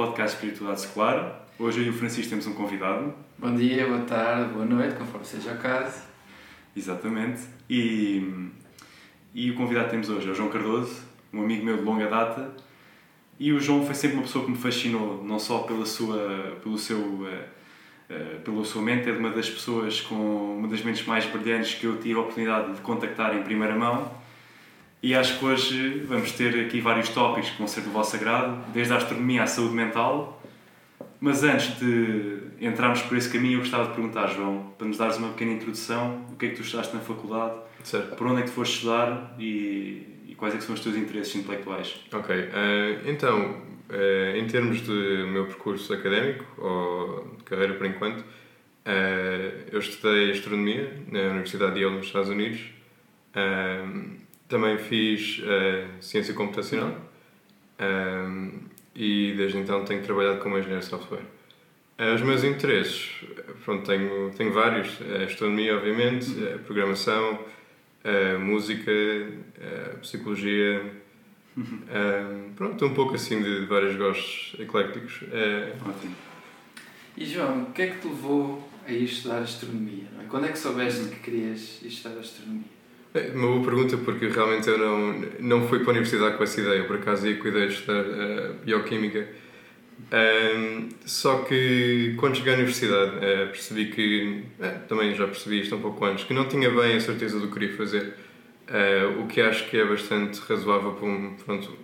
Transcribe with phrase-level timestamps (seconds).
[0.00, 1.42] podcast Espiritualidade Secular.
[1.58, 3.12] Hoje eu e o Francisco temos um convidado.
[3.36, 6.04] Bom dia, boa tarde, boa noite, conforme seja o caso.
[6.74, 7.42] Exatamente.
[7.68, 8.48] E,
[9.34, 12.08] e o convidado que temos hoje é o João Cardoso, um amigo meu de longa
[12.08, 12.50] data.
[13.38, 16.78] E o João foi sempre uma pessoa que me fascinou, não só pela sua, pelo
[16.78, 17.26] seu, uh,
[18.08, 21.84] uh, pela sua mente, é uma das pessoas com uma das mentes mais brilhantes que
[21.84, 24.10] eu tive a oportunidade de contactar em primeira mão
[25.02, 28.62] e acho que hoje vamos ter aqui vários tópicos que vão ser do vosso agrado,
[28.72, 30.42] desde a astronomia à saúde mental.
[31.18, 35.16] Mas antes de entrarmos por esse caminho, eu gostava de perguntar, João, para nos dares
[35.18, 38.16] uma pequena introdução, o que é que tu estudaste na faculdade, certo.
[38.16, 41.34] por onde é que tu foste estudar e, e quais é são os teus interesses
[41.36, 42.00] intelectuais?
[42.12, 43.50] Ok, uh, então,
[43.90, 50.30] uh, em termos de meu percurso académico, ou de carreira por enquanto, uh, eu estudei
[50.30, 52.60] astronomia na Universidade de Yale, nos Estados Unidos.
[54.50, 56.94] Também fiz uh, ciência computacional
[57.80, 58.50] um,
[58.96, 61.22] e desde então tenho trabalhado como engenheiro de software.
[61.96, 63.10] Uh, os meus interesses,
[63.64, 67.38] pronto, tenho, tenho vários, uh, astronomia obviamente, uh, programação,
[68.40, 68.90] música,
[70.00, 70.90] psicologia,
[71.54, 72.52] uhum.
[72.56, 75.20] pronto, um pouco assim de vários gostos eclécticos.
[75.86, 76.16] Ótimo.
[77.14, 80.04] E João, o que é que te levou a ir estudar astronomia?
[80.18, 80.24] É?
[80.30, 82.79] Quando é que soubeste que querias ir estudar astronomia?
[83.12, 86.60] É uma boa pergunta, porque realmente eu não, não fui para a universidade com essa
[86.60, 89.26] ideia, por acaso ia a ideia de estudar uh, bioquímica.
[90.12, 95.74] Um, só que quando cheguei à universidade uh, percebi que, uh, também já percebi isto
[95.74, 98.14] um pouco antes, que não tinha bem a certeza do que queria fazer.
[99.18, 101.34] o que acho que é bastante razoável para um.
[101.44, 101.76] Pronto,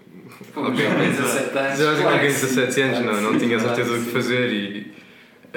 [0.55, 1.79] alguém de 17 anos.
[1.79, 4.96] Já alguém de 17 anos, não, não tinha certeza do que fazer e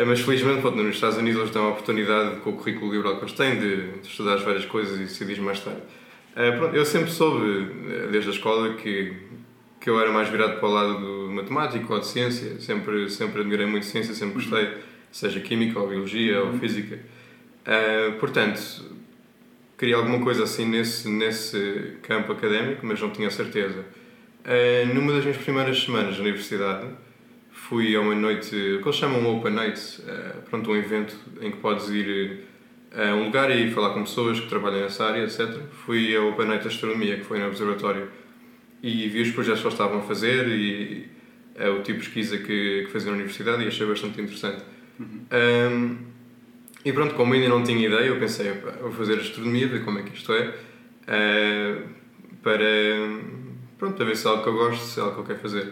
[0.05, 3.23] mas felizmente, pronto, nos Estados Unidos eles dão a oportunidade, com o currículo liberal que
[3.23, 5.81] eles têm, de, de estudar várias coisas e decidir mais tarde.
[6.31, 9.13] Uh, pronto, eu sempre soube, eh, desde a escola, que,
[9.81, 12.61] que eu era mais virado para o lado do matemático ou de ciência.
[12.61, 14.77] Sempre, sempre admirei muito ciência, sempre gostei,
[15.11, 16.97] seja química ou biologia ou física.
[17.65, 18.85] Uh, portanto,
[19.77, 23.83] queria alguma coisa assim nesse, nesse campo académico, mas não tinha certeza.
[24.45, 26.87] Uh, numa das minhas primeiras semanas na universidade,
[27.69, 31.51] fui a uma noite, o que eles chamam Open Night, uh, pronto, um evento em
[31.51, 32.39] que podes ir
[32.91, 35.47] eh, a um lugar e falar com pessoas que trabalham nessa área, etc.
[35.85, 38.09] Fui a Open Night de Astronomia, que foi no Observatório,
[38.81, 41.07] e vi os projetos que eles estavam a fazer e
[41.59, 44.63] uh, o tipo de pesquisa que, que fazia na universidade e achei bastante interessante.
[44.99, 45.25] Uhum.
[45.31, 45.97] Um,
[46.83, 50.01] e pronto, como ainda não tinha ideia, eu pensei, vou fazer astronomia, ver como é
[50.01, 51.83] que isto é, uh,
[52.41, 52.65] para,
[53.77, 55.39] pronto, para ver se é algo que eu gosto, se é algo que eu quero
[55.39, 55.67] fazer.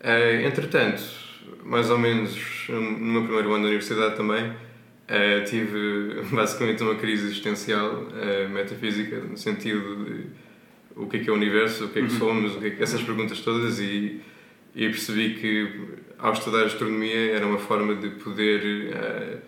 [0.00, 1.27] Uh, entretanto,
[1.64, 7.26] mais ou menos no meu primeiro ano da universidade também, uh, tive basicamente uma crise
[7.26, 10.26] existencial uh, metafísica, no sentido de
[10.96, 12.18] o que é que é o universo, o que é que uhum.
[12.18, 14.20] somos, o que é que, essas perguntas todas, e,
[14.74, 15.70] e percebi que
[16.18, 19.38] ao estudar astronomia era uma forma de poder uh,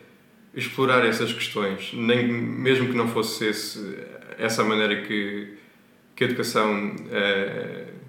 [0.55, 3.99] explorar essas questões, nem, mesmo que não fosse esse,
[4.39, 5.55] essa maneira que,
[6.15, 8.00] que a educação Pronto,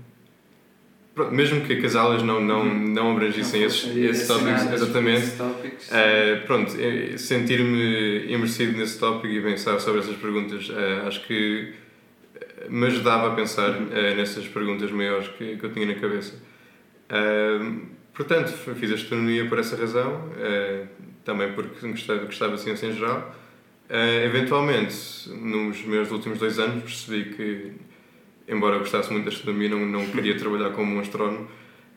[1.29, 2.87] mesmo que, as aulas não, não, uhum.
[2.87, 9.79] não abrangissem esses, esses tópicos, exatamente, uh, pronto, eh, sentir-me imersido nesse tópico e pensar
[9.79, 11.73] sobre essas perguntas, uh, acho que
[12.69, 16.33] me ajudava a pensar uh, nessas perguntas maiores que, que eu tinha na cabeça.
[18.13, 20.29] portanto, fiz astronomia por essa razão,
[21.23, 23.35] também porque gostava, gostava de ciência em geral.
[24.25, 27.90] eventualmente, nos meus últimos dois anos, percebi que
[28.51, 31.47] embora gostasse muito da astronomia, não, não queria trabalhar como um astrónomo.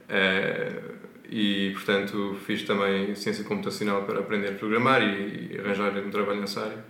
[0.04, 0.94] Uh,
[1.28, 6.40] e, portanto, fiz também ciência computacional para aprender a programar e, e arranjar um trabalho
[6.40, 6.84] nessa área.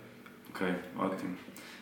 [0.51, 0.67] Ok,
[0.99, 1.35] ótimo.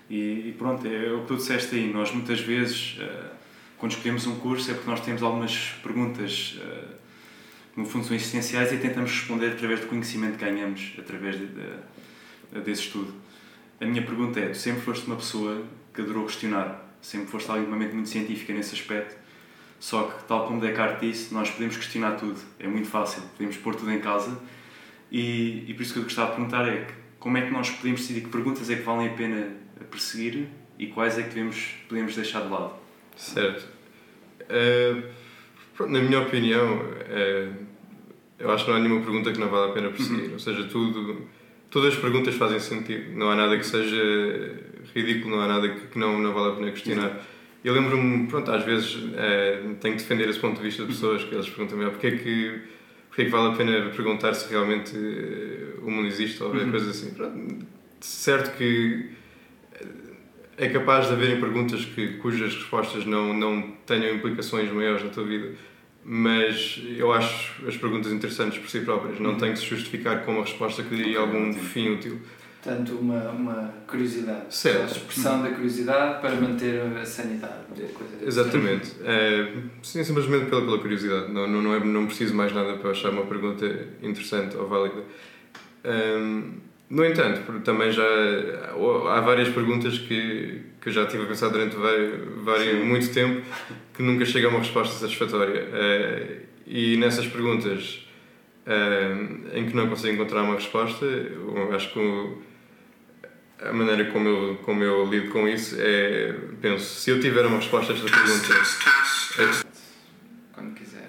[0.09, 1.93] E, e, pronto, é o que tu disseste aí.
[1.93, 3.31] Nós, muitas vezes, uh,
[3.79, 6.95] quando escolhemos um curso, é porque nós temos algumas perguntas, uh,
[7.77, 12.61] no fundo, são essenciais e tentamos responder através do conhecimento que ganhamos através de, de,
[12.61, 13.13] desse estudo.
[13.81, 16.92] A minha pergunta é: tu sempre foste uma pessoa que adorou questionar?
[17.03, 19.21] Sempre foste alguém uma mente muito científica nesse aspecto.
[19.79, 23.75] Só que, tal como Descartes disse, nós podemos questionar tudo, é muito fácil, podemos pôr
[23.75, 24.41] tudo em casa.
[25.11, 26.87] E, e por isso que eu gostava de perguntar é
[27.19, 29.49] como é que nós podemos decidir que perguntas é que valem a pena
[29.91, 30.49] perseguir
[30.79, 32.75] e quais é que devemos, podemos deixar de lado?
[33.17, 33.69] Certo.
[34.43, 37.55] Uh, na minha opinião, uh,
[38.39, 40.27] eu acho que não há nenhuma pergunta que não vale a pena perseguir.
[40.27, 40.33] Uhum.
[40.33, 41.29] Ou seja, tudo,
[41.71, 43.17] todas as perguntas fazem sentido.
[43.17, 44.01] Não há nada que seja
[44.95, 47.21] ridículo, não há nada que, que não, não vale a pena questionar.
[47.65, 51.23] Eu lembro-me, pronto, às vezes é, tenho que defender esse ponto de vista de pessoas
[51.23, 52.61] que eles perguntam-me ah, porque é que
[53.09, 56.71] porque é que vale a pena perguntar se realmente eh, o mundo existe ou uhum.
[56.71, 57.13] coisas assim.
[57.13, 57.67] Pronto,
[58.01, 59.11] certo que
[60.57, 65.25] é capaz de haverem perguntas que, cujas respostas não, não tenham implicações maiores na tua
[65.25, 65.51] vida,
[66.05, 69.19] mas eu acho as perguntas interessantes por si próprias.
[69.21, 69.39] Não Uhum.
[69.39, 72.19] tem que se justificar com uma resposta que diria algum fim útil.
[72.63, 74.55] Portanto, uma, uma curiosidade.
[74.55, 74.83] Certo.
[74.83, 77.65] A expressão da curiosidade para manter a sanidade.
[78.25, 78.93] Exatamente.
[79.05, 81.33] É, sim, simplesmente pela, pela curiosidade.
[81.33, 83.67] Não, não, não, é, não preciso mais nada para achar uma pergunta
[84.01, 85.03] interessante ou válida.
[85.85, 91.49] Ahm, no entanto, também já há várias perguntas que, que eu já tive a pensar
[91.49, 93.43] durante vários, vários, muito tempo
[93.93, 95.69] que nunca chega a uma resposta satisfatória.
[95.73, 96.37] Eh,
[96.67, 98.07] e nessas perguntas
[98.67, 99.17] eh,
[99.55, 101.07] em que não consigo encontrar uma resposta,
[101.75, 102.52] acho que
[103.65, 107.57] a maneira como eu, como eu lido com isso é, penso, se eu tiver uma
[107.59, 109.67] resposta a esta pergunta...
[110.53, 111.09] Quando quiserem.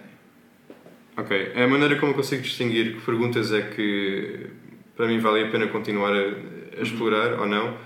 [1.17, 4.47] Ok, a maneira como eu consigo distinguir que perguntas é que
[4.95, 7.77] para mim vale a pena continuar a, a explorar ou não,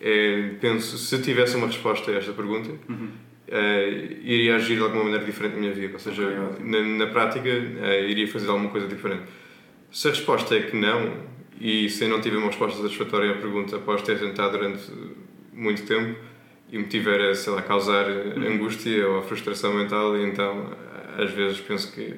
[0.00, 3.10] é, penso, se tivesse uma resposta a esta pergunta, Uhum.
[3.48, 6.70] eh, iria agir de alguma maneira diferente na minha vida, ou seja, Ok, ótimo.
[6.70, 9.22] na, na prática eh, iria fazer alguma coisa diferente.
[9.90, 11.16] Se a resposta é que não,
[11.60, 14.90] e se eu não tiver uma resposta satisfatória à pergunta após ter tentado durante
[15.52, 16.18] muito tempo
[16.70, 18.54] e me tiver a, sei lá, causar Uhum.
[18.54, 20.70] angústia ou frustração mental, então
[21.16, 22.14] às vezes penso que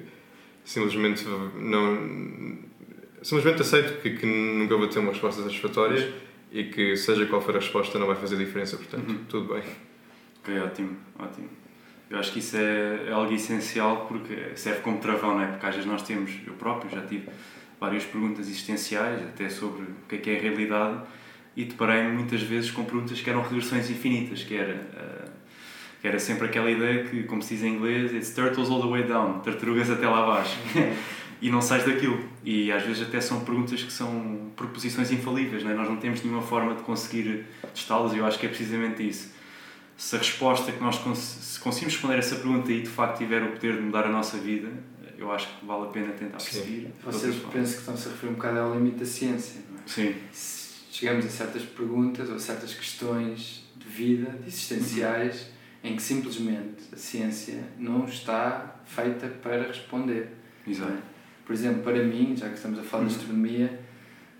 [0.64, 1.24] simplesmente
[1.56, 2.58] não
[3.22, 6.12] simplesmente aceito que, que nunca vou ter uma resposta satisfatória
[6.50, 9.18] e que seja qual for a resposta não vai fazer diferença, portanto, Uhum.
[9.28, 9.62] tudo bem.
[10.42, 11.48] Ok, ótimo, ótimo.
[12.10, 15.46] Eu acho que isso é, é algo essencial porque serve como travão, não é?
[15.48, 17.28] Porque às vezes nós temos, eu próprio já tive
[17.80, 21.00] várias perguntas existenciais, até sobre o que é que é a realidade,
[21.56, 25.28] e deparei-me muitas vezes com perguntas que eram regressões infinitas, que era, eh,
[26.00, 28.88] que era sempre aquela ideia que, como se diz em inglês, it's turtles all the
[28.88, 30.56] way down, tartarugas até lá abaixo.
[31.42, 32.22] e não sais daquilo.
[32.44, 35.74] E às vezes até são perguntas que são proposições infalíveis, não é?
[35.74, 39.32] nós não temos nenhuma forma de conseguir testá-las e eu acho que é precisamente isso.
[39.96, 43.42] Se a resposta que nós cons se conseguimos responder essa pergunta e de facto tiver
[43.42, 44.68] o poder de mudar a nossa vida,
[45.20, 48.34] eu acho que vale a pena tentar de Vocês pensam que estão-se a referir um
[48.34, 49.82] bocado ao limite da ciência, não é?
[49.86, 55.46] Sim, Se chegamos a certas perguntas ou a certas questões de vida, de existenciais,
[55.84, 60.28] em que simplesmente a ciência não está feita para responder.
[60.66, 60.92] exato.
[61.46, 63.16] Por exemplo, para mim, já que estamos a falar de Uhum.
[63.20, 63.80] astronomia,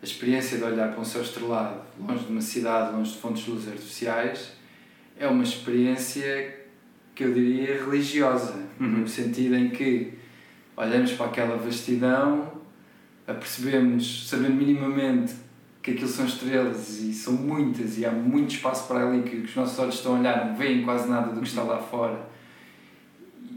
[0.00, 3.44] a experiência de olhar para um céu estrelado, longe de uma cidade, longe de fontes
[3.44, 4.52] de luz artificiais,
[5.18, 6.56] é uma experiência
[7.14, 8.86] que eu diria religiosa, Uhum.
[9.00, 10.12] no sentido em que
[10.80, 12.52] olhamos para aquela vastidão,
[13.26, 15.34] apercebemos, sabendo minimamente
[15.82, 19.54] que aquilo são estrelas e são muitas e há muito espaço para ali que os
[19.54, 22.28] nossos olhos estão a olhar, não veem quase nada do que está lá fora.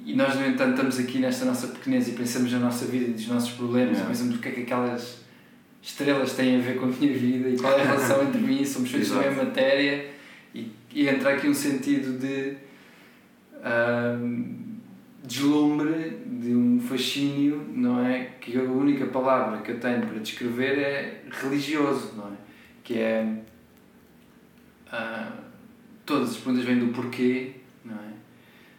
[0.05, 3.13] E nós, no entanto, estamos aqui nesta nossa pequenez e pensamos na nossa vida e
[3.13, 5.23] dos nossos problemas e pensamos o que é que aquelas
[5.81, 8.65] estrelas têm a ver com a minha vida e qual é a relação entre mim,
[8.65, 10.11] somos feitos da mesma matéria.
[10.53, 12.55] E, e entra aqui um sentido de
[13.63, 14.72] ahm,
[15.23, 18.25] deslumbre, de um fascínio, não é?
[18.41, 22.35] Que a única palavra que eu tenho para descrever é religioso, não é?
[22.83, 23.41] Que é.
[24.91, 25.31] ah,
[26.05, 27.53] todas as perguntas vêm do porquê,
[27.85, 28.13] não é?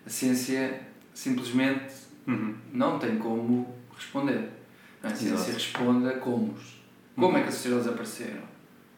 [0.06, 0.80] A ciência
[1.14, 2.54] simplesmente Uhum.
[2.72, 4.48] não tem como responder.
[5.02, 5.52] A ciência Exato.
[5.52, 6.54] responde a como.
[7.14, 8.42] Como é que as estrelas apareceram?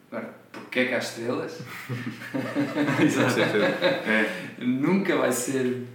[0.09, 1.59] Agora, porquê é que há estrelas?
[3.03, 3.39] Exato.
[4.07, 5.85] É, Nunca vai ser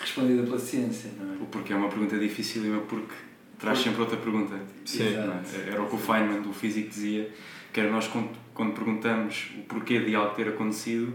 [0.00, 1.36] respondida pela ciência, não é?
[1.40, 3.14] o porquê é uma pergunta dificílima porque
[3.58, 4.54] traz sempre outra pergunta.
[4.84, 5.04] Sim.
[5.04, 5.70] É?
[5.72, 7.30] Era o que o Feynman, do físico, dizia,
[7.72, 11.14] que era nós quando, quando perguntamos o porquê de algo ter acontecido,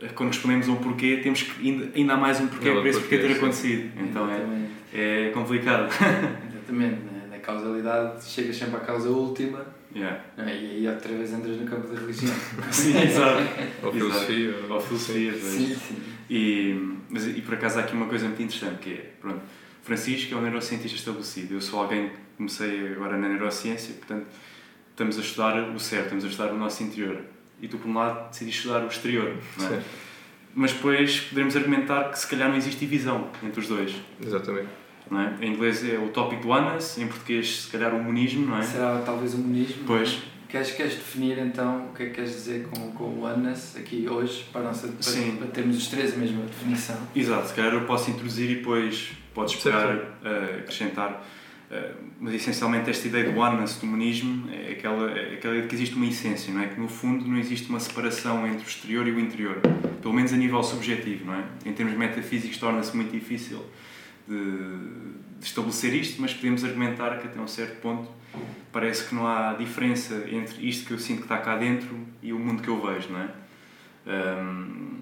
[0.00, 2.72] eh, quando respondemos a um porquê, temos que ainda, ainda há mais um porquê É
[2.80, 3.34] para esse porquê ter sim.
[3.36, 3.92] acontecido.
[4.00, 4.70] Então é, Exatamente.
[4.94, 5.88] é complicado.
[6.50, 7.26] Exatamente, né?
[7.30, 10.20] na causalidade chegas sempre à causa última Yeah.
[10.38, 10.42] é?
[10.56, 12.32] e aí outra vez entras no campo da religião.
[12.70, 13.42] Sim, exato.
[13.82, 14.54] Ou filosofia.
[14.70, 15.96] ou- filosofia, sim, sim.
[16.30, 19.40] E, mas, e por acaso há aqui uma coisa muito interessante que é, pronto,
[19.82, 24.26] Francisco é um neurocientista estabelecido, eu sou alguém que comecei agora na neurociência, portanto
[24.90, 27.20] estamos a estudar o certo, estamos a estudar o nosso interior
[27.60, 29.80] e tu por um lado decidiste estudar o exterior, não é?
[29.80, 29.82] Sim,
[30.54, 33.94] mas depois poderemos argumentar que se calhar não existe divisão entre os dois,
[34.24, 34.68] exatamente.
[35.10, 35.34] não é?
[35.40, 38.62] Em inglês é o tópico do Anas, em português se calhar o monismo, não é?
[38.62, 39.82] Será talvez o monismo?
[39.84, 43.76] Pois, Queres, queres definir então o que é que queres dizer com, com o Anas
[43.76, 45.36] aqui hoje para, nossa, para, Sim.
[45.36, 46.96] para termos os três a mesma definição?
[47.14, 49.76] exato, se calhar eu posso introduzir e depois podes Certo.
[49.76, 51.24] pegar, eh, acrescentar
[51.70, 55.68] Uh, mas essencialmente esta ideia do oneness, do monismo, é aquela, é aquela ideia de
[55.68, 56.66] que existe uma essência, não é?
[56.66, 59.60] Que no fundo não existe uma separação entre o exterior e o interior,
[60.02, 61.44] pelo menos a nível subjetivo, não é?
[61.64, 63.64] Em termos metafísicos torna-se muito difícil
[64.26, 64.36] de,
[65.38, 68.10] de estabelecer isto, mas podemos argumentar que até um certo ponto
[68.72, 72.32] parece que não há diferença entre isto que eu sinto que está cá dentro e
[72.32, 73.28] o mundo que eu vejo, não é?
[74.06, 74.98] Um,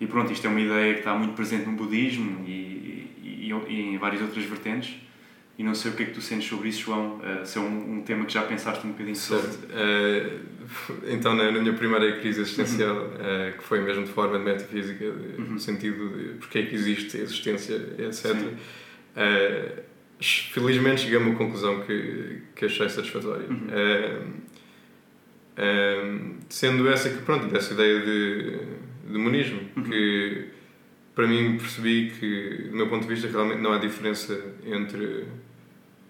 [0.00, 3.80] e pronto, isto é uma ideia que está muito presente no budismo e, e, e,
[3.80, 4.96] em várias outras vertentes.
[5.56, 7.60] E não sei o que é que tu sentes sobre isso, João, uh, se é
[7.60, 9.52] um, um tema que já pensaste um bocadinho certo.
[9.52, 9.66] sobre.
[9.72, 13.04] Uh, então, na, na, minha primeira crise existencial, uhum.
[13.04, 15.44] uh, que foi mesmo de forma de metafísica, uhum.
[15.50, 18.34] no sentido de porque é que existe a existência, etc.,
[20.20, 23.46] felizmente cheguei a uma conclusão que, que achei satisfatória.
[23.48, 23.68] Uhum.
[26.48, 28.58] sendo essa que, pronto, dessa ideia de,
[29.12, 29.82] de monismo, uhum.
[29.84, 30.46] que
[31.14, 35.24] para mim percebi que, do meu ponto de vista, realmente não há diferença entre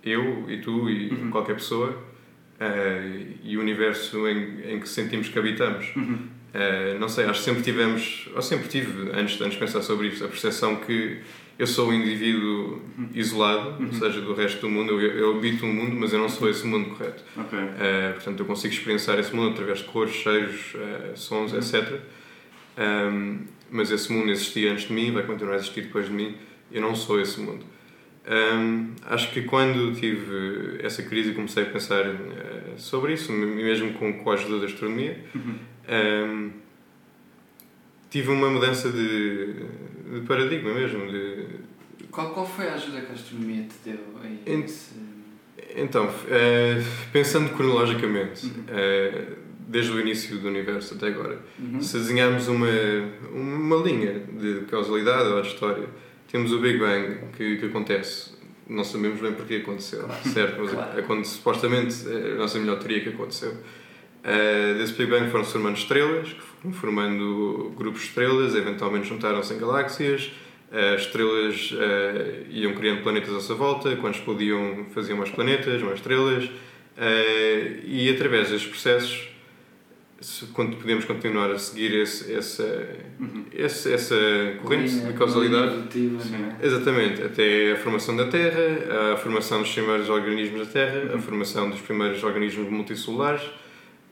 [0.03, 1.31] eu e tu e uhum.
[1.31, 5.95] qualquer pessoa uh, e o universo em, em que sentimos que habitamos.
[5.97, 6.29] Uhum.
[6.55, 10.09] Uh, não sei, acho que sempre tivemos, ou sempre tive, antes, antes de pensar sobre
[10.09, 11.19] isso, a percepção que
[11.59, 12.83] eu sou um indivíduo
[13.13, 13.87] isolado, uhum.
[13.87, 15.01] ou seja, do resto do mundo.
[15.01, 17.23] Eu, eu habito um mundo, mas eu não sou esse mundo correto.
[17.37, 17.59] Okay.
[17.59, 20.75] Uh, portanto, eu consigo experienciar esse mundo através de cores, cheiros,
[21.15, 21.59] sons, uhum.
[21.59, 22.01] etc.
[22.77, 23.39] Um,
[23.71, 26.37] mas esse mundo existia antes de mim, vai continuar a existir depois de mim.
[26.73, 27.65] Eu não sou esse mundo.
[28.27, 33.93] Um, acho que quando tive essa crise e comecei a pensar uh, sobre isso, mesmo
[33.95, 35.55] com, com a ajuda da astronomia, uhum.
[35.89, 36.51] um,
[38.15, 39.55] tive uma mudança de,
[40.13, 41.11] de, paradigma mesmo.
[41.11, 41.47] De...
[42.13, 43.99] Qual, qual foi a ajuda que a astronomia te deu?
[44.47, 44.71] Ent,
[45.75, 48.53] Então, uh, pensando cronologicamente, uhum.
[48.53, 51.83] uh, desde o início do universo até agora, uhum.
[51.83, 52.69] se desenharmos uma,
[53.33, 55.89] uma linha de causalidade ou de história,
[56.31, 58.33] temos o Big Bang que, que acontece.
[58.69, 60.29] Não sabemos bem porque aconteceu, claro.
[60.29, 60.61] certo?
[60.61, 61.01] Mas claro.
[61.01, 63.55] é, é, supostamente é a nossa melhor teoria que aconteceu.
[64.25, 69.53] Uh, desse Big Bang foram-se formando estrelas, que foram formando grupos de estrelas, eventualmente juntaram-se
[69.53, 70.33] em galáxias.
[70.73, 75.97] As estrelas uh, iam criando planetas à sua volta, quando explodiam faziam mais planetas, mais
[75.97, 76.51] estrelas, uh,
[77.85, 79.29] e através destes processos
[80.23, 82.89] se, quando podemos continuar a seguir esse, essa,
[83.21, 83.45] uhum.
[83.53, 84.17] esse, essa
[84.63, 85.75] corrente linha, de causalidade.
[86.63, 86.67] É?
[86.67, 91.19] Exatamente, até a formação da Terra, a formação dos primeiros organismos da Terra, uhum.
[91.19, 93.43] a formação dos primeiros organismos multicelulares,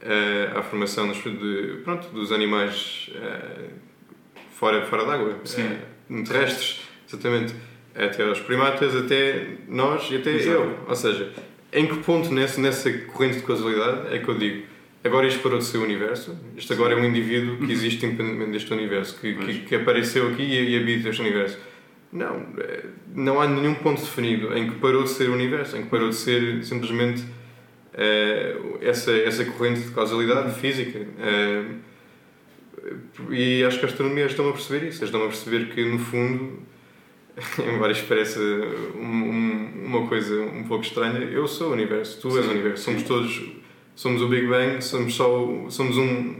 [0.04, 3.70] a, a formação dos, de, pronto, dos animais uh,
[4.50, 7.54] fora, fora d'água, uh, terrestres, exatamente,
[7.94, 10.50] até aos primatas, até nós e até Exato.
[10.50, 10.78] eu.
[10.88, 11.32] Ou seja,
[11.72, 14.72] em que ponto nessa, nessa corrente de causalidade é que eu digo
[15.04, 18.52] agora isto parou de ser o universo, isto agora é um indivíduo que existe independentemente
[18.52, 21.58] deste universo, que, que, que, apareceu aqui e, e habita este universo.
[22.12, 22.46] Não,
[23.14, 26.10] não há nenhum ponto definido em que parou de ser o universo, em que parou
[26.10, 27.26] de ser simplesmente uh,
[28.80, 30.98] essa, essa corrente de causalidade física.
[31.00, 31.92] Uh,
[33.30, 36.60] e acho que as astronomias estão a perceber isso, estão a perceber que no fundo,
[37.58, 42.36] embora isto pareça um, um, uma coisa um pouco estranha, eu sou o universo, tu
[42.36, 43.62] és o universo, somos todos
[43.94, 46.34] somos o Big Bang, somos só somos um,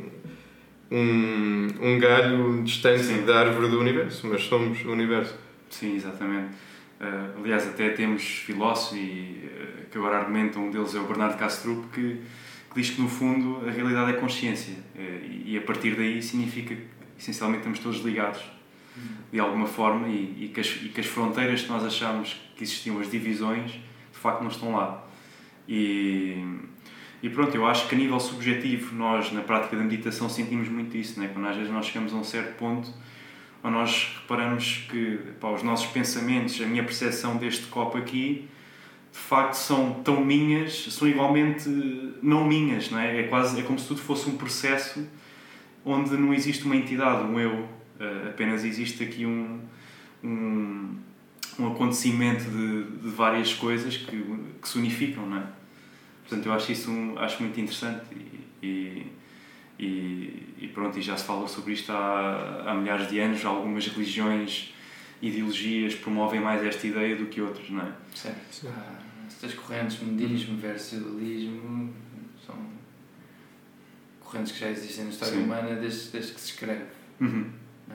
[0.90, 3.25] um, um galho distante Sim.
[3.25, 5.35] da árvore do universo, mas somos o universo.
[5.71, 6.54] Sim, exatamente.
[7.02, 9.00] Uh, aliás, até temos filósofos e,
[9.44, 12.21] uh, que agora argumentam, um deles é o Bernardo Castro, que,
[12.71, 16.23] que diz que no fundo a realidade é consciência uh, e, e, a partir daí
[16.23, 16.87] significa que
[17.18, 18.40] essencialmente estamos todos ligados
[19.32, 22.62] de alguma forma e, e, que as, e que as fronteiras que nós achamos que
[22.62, 25.04] existiam, as divisões, de facto não estão lá.
[25.66, 26.44] E,
[27.21, 30.97] e pronto, eu acho que a nível subjetivo, nós na prática da meditação sentimos muito
[30.97, 31.30] isso, né?
[31.32, 32.92] quando às vezes nós chegamos a um certo ponto
[33.62, 38.49] onde nós reparamos que pá, os nossos pensamentos, a minha percepção deste copo aqui,
[39.12, 41.69] de facto são tão minhas, são igualmente
[42.23, 43.21] não minhas, não é?
[43.21, 45.07] É, quase, é como se tudo fosse um processo
[45.85, 49.61] onde não existe uma entidade, um eu, uh, apenas existe aqui um,
[50.23, 50.97] um,
[51.59, 54.25] um acontecimento de, de várias coisas que,
[54.61, 55.47] que se unificam, não é?
[56.23, 59.07] Portanto, eu acho isso um, acho muito interessante e, e,
[59.85, 63.45] e, pronto, e já se fala sobre isto há, há milhares de anos.
[63.45, 64.75] Algumas religiões,
[65.21, 67.93] ideologias promovem mais esta ideia do que outras, não é?
[68.15, 68.69] Certo.
[68.69, 71.93] Ah, estas correntes, modismo versus dualismo,
[72.45, 72.57] são
[74.21, 75.45] correntes que já existem na história Sim.
[75.45, 76.85] humana desde, desde que se escreve.
[77.21, 77.51] Uhum.
[77.91, 77.95] É?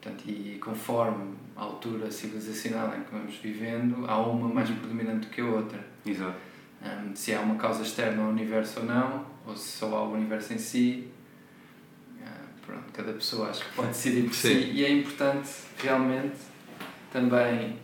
[0.00, 4.76] Portanto, e conforme a altura civilizacional em que vamos vivendo, há uma mais uhum.
[4.76, 5.86] predominante do que a outra.
[6.04, 10.02] Exato um, se há uma causa externa ao universo ou não, ou se só há
[10.04, 11.08] o universo em si.
[12.20, 14.70] Uh, pronto, cada pessoa acho que pode decidir por si.
[14.72, 16.36] E é importante realmente
[17.12, 17.78] também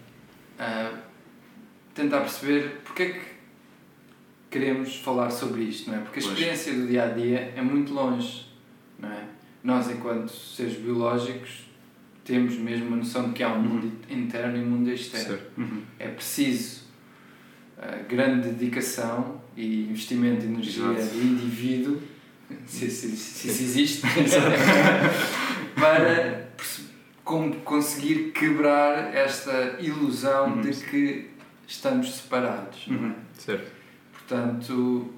[0.58, 0.98] uh,
[1.94, 3.20] tentar perceber porque é que
[4.50, 6.00] queremos falar sobre isto, não é?
[6.00, 8.46] Porque a experiência do dia a dia é muito longe,
[8.98, 9.24] não é?
[9.62, 11.66] Nós, enquanto seres biológicos,
[12.24, 14.18] temos mesmo a noção de que há um mundo uhum.
[14.18, 15.38] interno e um mundo externo.
[15.56, 15.82] Uhum.
[15.98, 16.89] É preciso
[18.10, 21.14] grande dedicação e investimento de energia Exato.
[21.16, 21.98] do indivíduo,
[22.66, 24.02] se, se existe,
[25.76, 26.48] para
[27.24, 30.60] como conseguir quebrar esta ilusão Uhum.
[30.62, 31.30] de que
[31.66, 32.86] estamos separados.
[32.88, 33.00] não é?
[33.00, 33.14] Uhum.
[33.38, 33.70] Certo.
[34.12, 35.14] Portanto,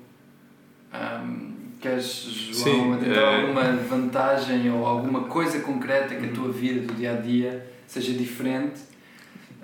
[0.94, 2.06] hum, queres,
[2.52, 6.34] João, Sim, eh, alguma vantagem ou alguma coisa concreta que a Uhum.
[6.34, 8.80] tua vida do dia a dia seja diferente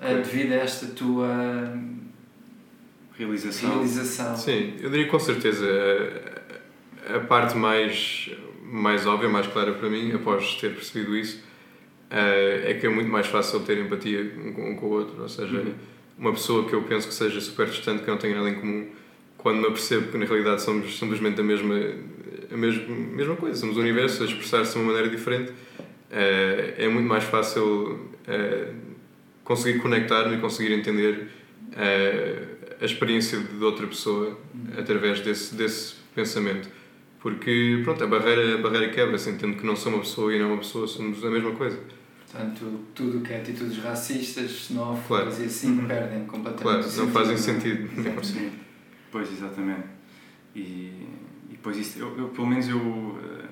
[0.01, 0.15] Ok.
[0.23, 1.73] devido a esta tua
[3.19, 3.69] Realização.
[3.71, 4.35] realização?
[4.37, 5.67] Sim, eu diria com certeza
[7.09, 8.31] a, a parte mais,
[8.63, 11.43] mais óbvia, mais clara para mim, após ter percebido isso,
[12.09, 14.21] eh, é que é muito mais fácil ter empatia
[14.57, 15.21] um com o outro.
[15.21, 15.73] Ou seja, Uhum.
[16.17, 18.87] uma pessoa que eu penso que seja super distante, que não tenha nada em comum,
[19.37, 21.75] quando me apercebo que na realidade somos simplesmente a mesma,
[22.51, 25.51] a mesma, mesma coisa, somos o universo a expressar-se de uma maneira diferente,
[26.09, 28.71] eh, é muito mais fácil eh,
[29.43, 31.27] conseguir conectar-me e conseguir entender
[32.81, 34.37] a experiência de outra pessoa
[34.77, 36.69] através desse, desse pensamento.
[37.19, 40.47] Porque, pronto, a barreira, a barreira quebra-se, entendo que não sou uma pessoa e não
[40.53, 41.77] uma pessoa, somos a mesma coisa.
[42.31, 45.41] Portanto, tudo o que é atitudes racistas, xenófobas Claro.
[45.43, 45.85] e assim Uhum.
[45.87, 47.37] perdem completamente Claro, não sentido, fazem é?
[47.37, 48.23] sentido.
[48.23, 48.51] Sim.
[49.11, 49.83] Pois, exatamente.
[50.55, 51.07] E, e
[51.51, 53.45] depois isso, eu, eu, pelo menos eu, eh,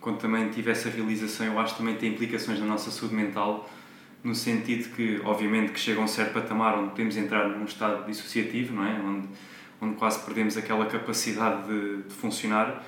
[0.00, 3.68] quando também tive essa realização, eu acho que também tem implicações na nossa saúde mental,
[4.26, 8.04] no sentido que, obviamente, que chega a um certo patamar onde podemos entrar num estado
[8.06, 9.00] dissociativo, não é?
[9.00, 9.28] Onde,
[9.80, 12.84] onde quase perdemos aquela capacidade de, de funcionar,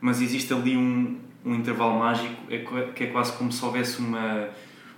[0.00, 2.58] mas existe ali um, um intervalo mágico é,
[2.94, 4.50] que é quase como se houvesse uma,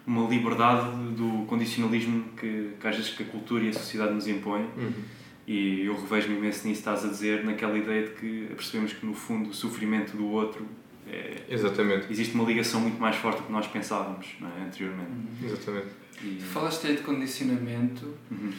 [0.05, 4.27] uma liberdade do condicionalismo que, que às vezes que a cultura e a sociedade nos
[4.27, 4.93] impõem Uhum.
[5.47, 9.15] e eu revejo-me imenso nisso, estás a dizer, naquela ideia de que percebemos que no
[9.15, 10.67] fundo o sofrimento do outro
[11.07, 14.67] é, Exatamente, existe uma ligação muito mais forte do que nós pensávamos não é?
[14.67, 15.11] anteriormente.
[15.11, 15.47] Uhum.
[15.49, 15.87] exatamente.
[16.23, 18.15] E, Falaste aí de condicionamento.
[18.31, 18.53] Uhum.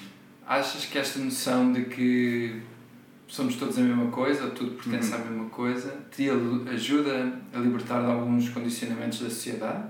[0.48, 2.62] Achas que esta noção de que
[3.28, 5.16] somos todos a mesma coisa, ou tudo pertence Uhum.
[5.22, 6.30] à mesma coisa, te
[6.72, 9.84] ajuda a libertar de alguns condicionamentos da sociedade?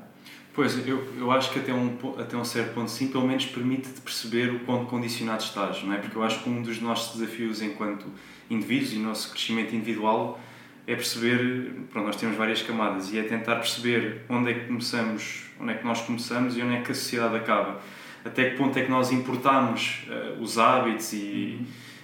[0.54, 4.00] Pois, eu, eu acho que até um, até um certo ponto sim, pelo menos permite-te
[4.00, 5.98] perceber o quão condicionado estás, não é?
[5.98, 8.06] Porque eu acho que um dos nossos desafios enquanto
[8.50, 10.40] indivíduos e nosso crescimento individual
[10.88, 15.46] é perceber, pronto, nós temos várias camadas e é tentar perceber onde é que começamos,
[15.60, 17.82] onde é que nós começamos e onde é que a sociedade acaba.
[18.24, 21.60] Até que ponto é que nós importamos eh, os hábitos e,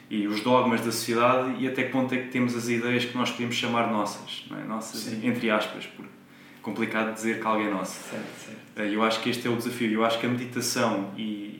[0.09, 3.17] e os dogmas da sociedade e até que ponto é que temos as ideias que
[3.17, 4.63] nós podemos chamar nossas, não é?
[4.63, 5.27] Nossas, Sim.
[5.27, 8.09] entre aspas, porque é complicado dizer que alguém é nosso.
[8.09, 8.59] Certo, certo.
[8.75, 9.91] Eh, Eu acho que este é o desafio.
[9.91, 11.50] Eu acho que a meditação e,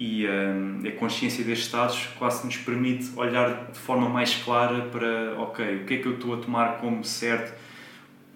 [0.00, 5.38] e hum, a consciência destes estados quase nos permite olhar de forma mais clara para,
[5.38, 7.52] ok, o que é que eu estou a tomar como certo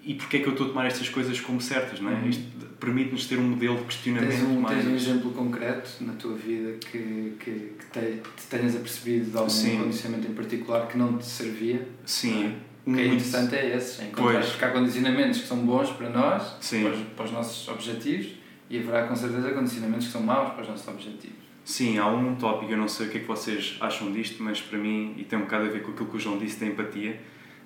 [0.03, 2.13] e porque é que eu estou a tomar estas coisas como certas, não é?
[2.13, 2.29] Uhum.
[2.29, 2.43] Isto
[2.79, 4.75] permite-nos ter um modelo de questionamento Tens um, mais...
[4.77, 9.37] tens um exemplo concreto na tua vida que, que, que te, te tenhas apercebido de
[9.37, 9.79] algum Sim.
[9.79, 11.87] condicionamento em particular que não te servia?
[12.05, 12.53] Sim.
[12.85, 14.71] O que é interessante é esse, é encontrar Pois.
[14.71, 18.35] condicionamentos que são bons para nós, para os, para os nossos objetivos,
[18.69, 21.44] e haverá com certeza condicionamentos que são maus para os nossos objetivos.
[21.65, 24.61] Sim, há um tópico, eu não sei o que é que vocês acham disto, mas
[24.61, 26.67] para mim, e tem um bocado a ver com aquilo que o João disse da
[26.67, 27.19] empatia,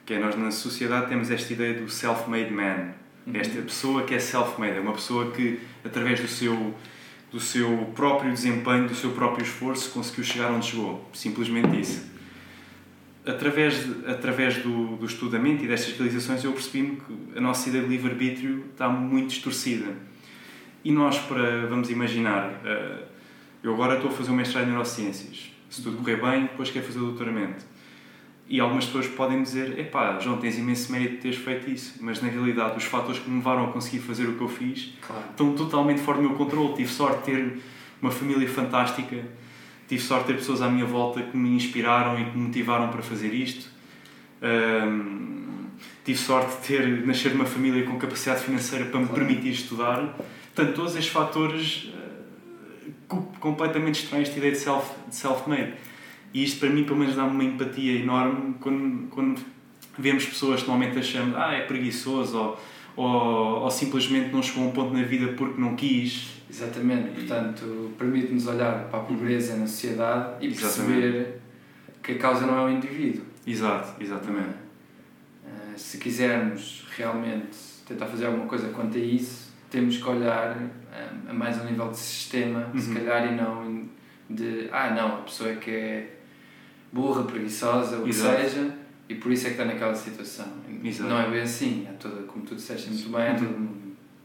[0.06, 2.94] que é nós na sociedade temos esta ideia do self-made man,
[3.28, 3.34] Uhum.
[3.36, 6.74] esta pessoa que é self-made, é uma pessoa que através do seu,
[7.30, 12.10] do seu próprio desempenho, do seu próprio esforço, conseguiu chegar onde chegou, simplesmente isso.
[13.26, 17.84] Através, de- através do, do estudamento e destas realizações eu percebi-me que a nossa ideia
[17.84, 19.94] de livre-arbítrio está muito distorcida.
[20.84, 23.04] E nós, para, vamos imaginar, eh,
[23.64, 25.52] eu agora estou a fazer um mestrado em neurociências.
[25.70, 27.64] Se tudo correr bem, depois quero fazer o doutoramento.
[28.48, 31.96] E algumas pessoas podem dizer: epá, João, tens imenso mérito de teres feito isso.
[32.02, 34.94] Mas na realidade, os fatores que me levaram a conseguir fazer o que eu fiz
[35.06, 35.24] Claro.
[35.30, 36.74] estão totalmente fora do meu controle.
[36.74, 37.60] Tive sorte de ter
[38.02, 39.18] uma família fantástica,
[39.88, 42.88] tive sorte de ter pessoas à minha volta que me inspiraram e que me motivaram
[42.90, 43.70] para fazer isto.
[46.04, 49.26] Tive sorte de ter nascer numa família com capacidade financeira para me Claro.
[49.26, 50.16] permitir estudar.
[50.56, 51.90] Portanto, todos estes fatores
[53.40, 55.74] completamente estranhos esta ideia de self- de self-made.
[56.34, 59.42] e isto para mim, pelo menos, dá-me uma empatia enorme quando, quando
[59.98, 62.60] vemos pessoas que normalmente achamos ah, é preguiçoso ou,
[62.96, 66.38] ou, ou simplesmente não chegou a um ponto na vida porque não quis.
[66.50, 71.02] Exatamente, portanto, permite-nos olhar para a pobreza na sociedade e Exatamente.
[71.02, 71.42] perceber
[72.02, 73.24] que a causa não é o indivíduo.
[73.46, 74.56] Exato, exatamente.
[75.46, 77.56] Uh, se quisermos realmente
[77.88, 81.90] tentar fazer alguma coisa quanto a isso, temos que olhar um, a mais ao nível
[81.92, 82.96] de sistema, se Uhum.
[82.96, 83.88] calhar, e não
[84.30, 86.16] de ah, não, a pessoa é que é
[86.92, 88.42] burra, preguiçosa, o que Exato.
[88.42, 88.76] seja,
[89.08, 90.48] e por isso é que está naquela situação.
[90.84, 91.10] Exato.
[91.10, 93.38] Não é bem assim, há toda, como tu disseste muito bem, há Uhum.
[93.38, 93.56] todas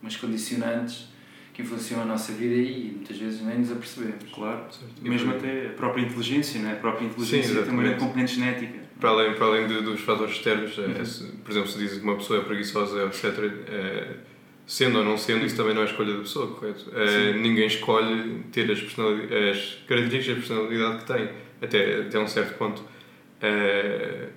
[0.03, 1.09] umas condicionantes
[1.55, 4.25] que influenciam a nossa vida e muitas vezes nem nos apercebemos.
[4.35, 4.65] Claro.
[4.71, 4.93] Certo.
[5.03, 6.73] E Mesmo até a própria inteligência, né?
[6.73, 8.85] a própria inteligência tem uma grande componente genética.
[9.01, 10.91] Para além, para além de- dos fatores externos, Uhum.
[11.01, 13.25] é, se, por exemplo, se dizem que uma pessoa é preguiçosa, etc.,
[13.69, 14.17] é,
[14.67, 16.91] sendo ou não sendo, isso também não é escolha da pessoa, correto?
[16.91, 21.29] Uh, ninguém escolhe ter as, as características de personalidade que tem,
[21.61, 22.81] até, até um certo ponto.
[22.81, 24.29] Uh,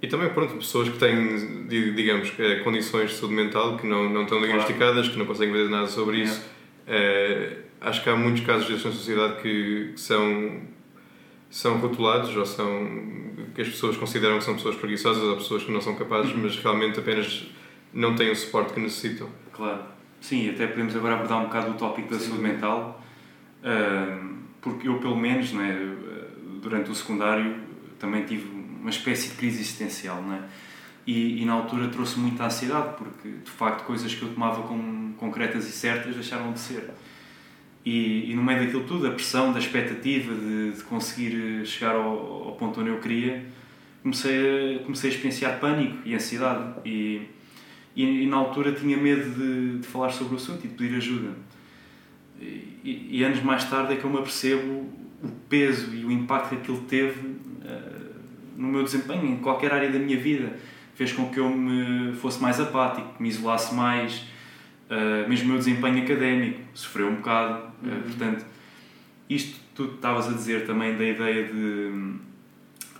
[0.00, 2.32] e também, pronto, pessoas que têm, digamos,
[2.64, 6.18] condições de saúde mental que não, não estão diagnosticadas, que não conseguem ver nada sobre
[6.18, 6.44] isso.
[6.88, 10.72] Uh, acho que há muitos casos destes na sociedade que, que são
[11.52, 13.02] são rotulados ou são
[13.54, 16.56] que as pessoas consideram que são pessoas preguiçosas ou pessoas que não são capazes, mas
[16.56, 17.44] realmente apenas
[17.92, 19.28] não têm o suporte que necessitam.
[19.52, 19.82] Claro.
[20.20, 22.28] Sim, até podemos agora abordar um bocado o tópico da Sim.
[22.28, 23.02] saúde mental,
[24.60, 25.76] porque eu, pelo menos, né,
[26.62, 27.56] durante o secundário,
[27.98, 28.48] também tive
[28.80, 30.48] uma espécie de crise existencial, né?
[31.04, 35.12] E, e, na altura trouxe muita ansiedade, porque de facto coisas que eu tomava como
[35.14, 36.90] concretas e certas deixaram de ser.
[37.84, 42.48] E, e, no meio daquilo tudo, a pressão da expectativa de, de conseguir chegar ao,
[42.48, 43.44] ao, ponto onde eu queria,
[44.00, 46.74] comecei a, comecei a experienciar pânico e ansiedade.
[46.84, 47.22] E,
[47.94, 50.96] e, e na altura tinha medo de, de, falar sobre o assunto e de pedir
[50.96, 51.30] ajuda.
[52.84, 54.88] E, anos mais tarde é que eu me apercebo
[55.22, 58.14] o peso e o impacto que aquilo teve uh,
[58.56, 60.58] no meu desempenho, em qualquer área da minha vida.
[60.96, 64.24] Fez com que eu me fosse mais apático, me isolasse mais
[64.92, 67.68] uh, mesmo o meu desempenho académico sofreu um bocado.
[67.82, 68.44] Uh, portanto,
[69.28, 72.14] isto tu estavas a dizer também da ideia de, de,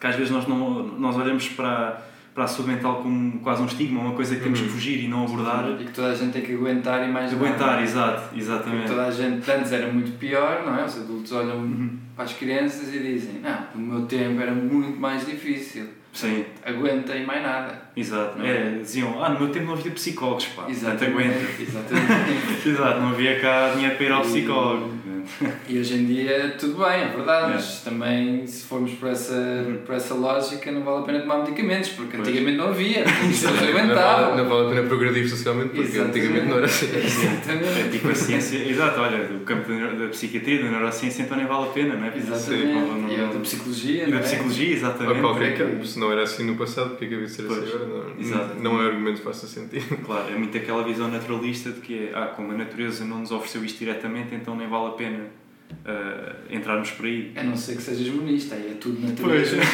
[0.00, 2.02] que às vezes nós, não, nós olhamos para,
[2.34, 4.72] para a saúde mental como quase um estigma, uma coisa que temos que uhum.
[4.72, 5.68] fugir e não abordar.
[5.80, 7.82] E que toda a gente tem que aguentar e mais Aguentar, nada.
[7.82, 8.82] exato, exatamente.
[8.82, 10.84] Porque toda a gente, antes era muito pior, não é?
[10.84, 11.98] Os adultos olham uhum.
[12.16, 16.44] para as crianças e dizem: Não, no meu tempo era muito mais difícil Sim.
[16.64, 17.82] Aguenta e mais nada.
[17.96, 18.40] Exato.
[18.42, 20.66] É, diziam, ah, no meu tempo não havia psicólogos, pá.
[20.68, 21.04] Exatamente.
[21.06, 21.62] aguenta.
[21.62, 22.68] Exatamente.
[22.68, 24.94] Exato, não havia cá dinheiro para ir ao psicólogo.
[25.68, 27.54] E hoje em dia tudo bem, é verdade, é.
[27.54, 29.78] mas também se formos por essa, uhum.
[29.84, 32.28] por essa lógica não vale a pena tomar medicamentos, porque pois.
[32.28, 34.36] antigamente não havia, isso não aguentava.
[34.36, 36.18] Não, vale a pena progredir socialmente, porque Exatamente.
[36.18, 36.86] antigamente não era assim.
[36.86, 37.80] Exatamente.
[37.80, 41.64] É tipo a ciência, exato, olha, o campo da psiquiatria, da neurociência, então nem vale
[41.64, 42.16] a pena, não é?
[42.16, 42.72] Exatamente.
[42.72, 44.20] Não, não, e da psicologia, da é?
[44.20, 45.16] psicologia, exatamente.
[45.16, 47.42] Ou qualquer campo, se não era assim no passado, porque é que havia de ser
[47.46, 47.68] assim pois.
[47.68, 48.08] assim agora?
[48.08, 48.60] Não, Exato.
[48.60, 49.96] não é argumento que faça sentido.
[50.04, 53.30] Claro, é muito aquela visão naturalista de que é, ah, como a natureza não nos
[53.30, 57.32] ofereceu isto diretamente, então nem vale a pena uh, entrarmos por aí.
[57.36, 59.56] A não ser que sejas monista, aí é tudo natureza.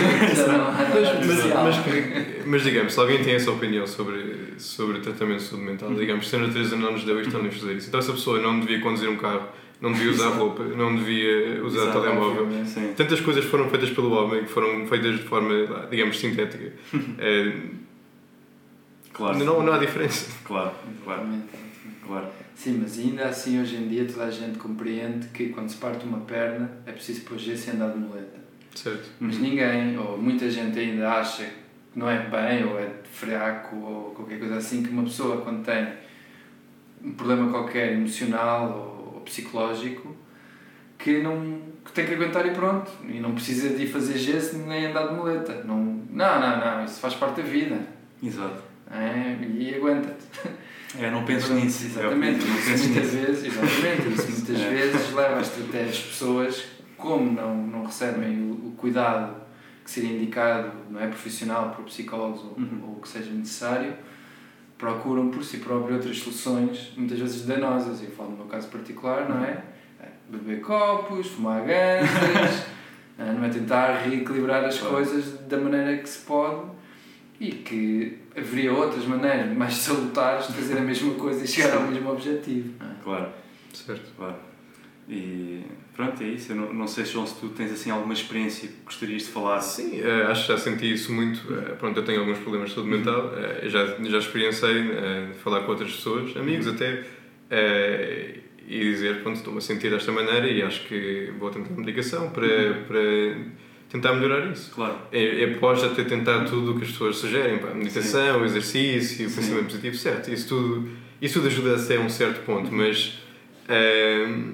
[0.92, 5.64] Pois, mas, mas, mas, digamos, se alguém tem essa opinião sobre, sobre tratamento de saúde
[5.64, 7.88] mental, digamos, se a natureza não nos deu isto, não nos fazer isso.
[7.88, 9.48] Então essa pessoa não devia conduzir um carro,
[9.80, 12.48] não devia usar roupa, não devia usar Exato, telemóvel.
[12.96, 16.72] Tantas coisas foram feitas pelo homem que foram feitas de forma, digamos, sintética.
[17.18, 17.52] é,
[19.12, 19.38] claro.
[19.38, 20.30] Não, não há diferença.
[20.44, 20.72] Claro,
[21.04, 21.22] claro.
[22.06, 22.26] claro.
[22.58, 26.04] Sim, mas ainda assim hoje em dia toda a gente compreende que quando se parte
[26.04, 28.36] uma perna é preciso pôr gesso e andar de muleta.
[28.74, 29.08] Certo.
[29.20, 29.42] Mas uhum.
[29.42, 34.40] ninguém, ou muita gente ainda acha que não é bem, ou é fraco, ou qualquer
[34.40, 35.86] coisa assim, que uma pessoa quando tem
[37.00, 40.16] um problema qualquer emocional ou, ou psicológico,
[40.98, 42.90] que não que tem que aguentar e pronto.
[43.08, 45.62] E não precisa de ir fazer gesso nem andar de muleta.
[45.62, 45.76] Não,
[46.10, 47.78] não, não, não isso faz parte da vida.
[48.20, 48.64] Exato.
[48.90, 50.26] É, e aguenta-te.
[50.96, 51.86] É, não penso nisso.
[51.86, 53.26] Exatamente, penso muitas nisso.
[53.26, 54.68] vezes, exatamente, isso muitas é.
[54.70, 56.64] vezes leva a estratégias pessoas,
[56.96, 59.36] como não, não recebem o, o, cuidado
[59.84, 62.80] que seria indicado, não é profissional, por psicólogos ou, uhum.
[62.84, 63.94] ou o que seja necessário,
[64.78, 68.02] procuram por si próprios outras soluções, muitas vezes danosas.
[68.02, 69.62] Eu falo no meu caso particular, não é?
[70.00, 72.66] é beber copos, fumar ganzas,
[73.18, 76.77] não é tentar reequilibrar as coisas da maneira que se pode
[77.40, 81.82] e que haveria outras maneiras mais salutares de fazer a mesma coisa e chegar ao
[81.84, 82.74] mesmo objetivo.
[82.80, 83.28] Ah, claro,
[83.72, 84.36] certo, claro.
[85.08, 85.62] E
[85.96, 86.52] pronto, é isso.
[86.52, 89.60] Eu não, não sei, João, se tu tens assim alguma experiência que gostarias de falar.
[89.60, 91.38] Sim, uh, acho que já senti isso muito.
[91.50, 95.62] Uh, pronto, eu tenho alguns problemas de saúde mental, uh, já, já experienciei uh, falar
[95.62, 96.74] com outras pessoas, amigos uhum.
[96.74, 97.04] até,
[98.66, 102.46] e dizer, pronto, estou-me a sentir desta maneira e acho que vou tentar medicação para,
[102.46, 102.84] uhum.
[102.84, 103.36] para
[103.88, 104.70] tentar melhorar isso.
[104.70, 104.96] Claro.
[105.10, 108.44] É, é após já ter tentado tudo o que as pessoas sugerem, pá, meditação, Sim.
[108.44, 109.34] exercício, Sim.
[109.34, 110.88] pensamento positivo, certo, isso tudo,
[111.20, 113.18] isso tudo ajuda a um certo ponto, mas
[113.68, 114.52] hum,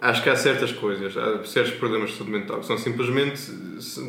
[0.00, 3.40] acho que há certas coisas, há certos problemas de saúde mental que são simplesmente,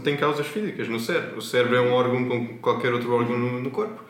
[0.04, 1.38] têm causas físicas no cérebro.
[1.38, 4.04] O cérebro é um órgão como qualquer outro órgão no, no corpo.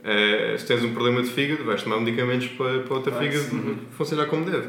[0.00, 3.44] Uh, se tens um problema de fígado, vais tomar medicamentos para, para o teu fígado
[3.90, 4.68] funcionar como deve.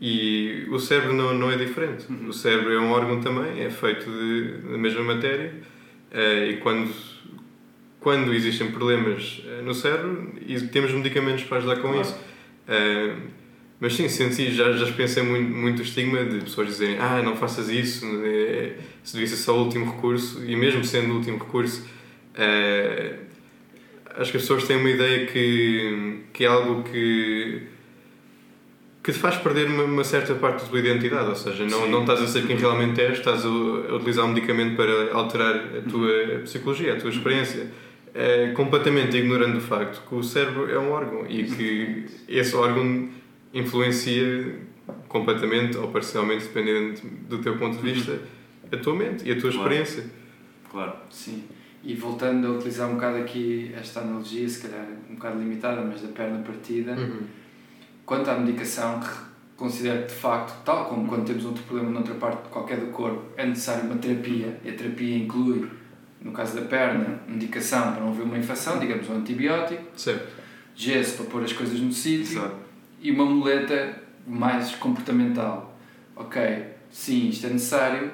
[0.00, 2.06] E o cérebro não, não é diferente.
[2.10, 2.28] Uhum.
[2.28, 5.54] O cérebro é um órgão também, é feito de, da mesma matéria.
[6.12, 6.90] Uh, e quando,
[8.00, 10.32] quando existem problemas uh, no cérebro,
[10.70, 12.00] temos medicamentos para ajudar com claro.
[12.00, 12.14] isso.
[12.68, 13.44] Uh,
[13.80, 17.36] mas sim, senti, já, já pensei muito, muito o estigma de pessoas dizerem ah, não
[17.36, 20.42] faças isso, é, se devia ser só o último recurso.
[20.46, 21.84] E mesmo sendo o último recurso,
[24.14, 27.73] acho que as pessoas têm uma ideia que, que é algo que
[29.04, 32.00] que te faz perder uma, uma, certa parte da tua identidade, ou seja, não, não
[32.00, 35.82] estás a ser quem realmente és, estás a, a utilizar um medicamento para alterar a
[35.82, 36.42] tua uhum.
[36.42, 37.70] psicologia, a tua experiência,
[38.14, 43.10] é, completamente ignorando o facto que o cérebro é um órgão e que esse órgão
[43.52, 44.58] influencia
[45.06, 48.18] completamente ou parcialmente, dependendo do teu ponto de vista,
[48.72, 49.56] a tua mente e a tua claro.
[49.56, 50.04] experiência.
[50.70, 50.94] Claro.
[51.10, 51.44] Sim.
[51.82, 56.00] E voltando a utilizar um bocado aqui esta analogia, se calhar um bocado limitada, mas
[56.00, 57.43] da perna partida, uhum.
[58.04, 59.00] Quanto à medicação,
[59.56, 63.22] considero que de facto, tal como quando temos outro problema noutra parte qualquer do corpo,
[63.36, 65.68] é necessário uma terapia, e a terapia inclui,
[66.20, 70.32] no caso da perna, medicação para não haver uma infecção, digamos um antibiótico, certo.
[70.74, 72.50] gesso para pôr as coisas no sítio
[73.00, 75.78] e uma muleta mais comportamental.
[76.16, 78.10] Ok, sim, isto é necessário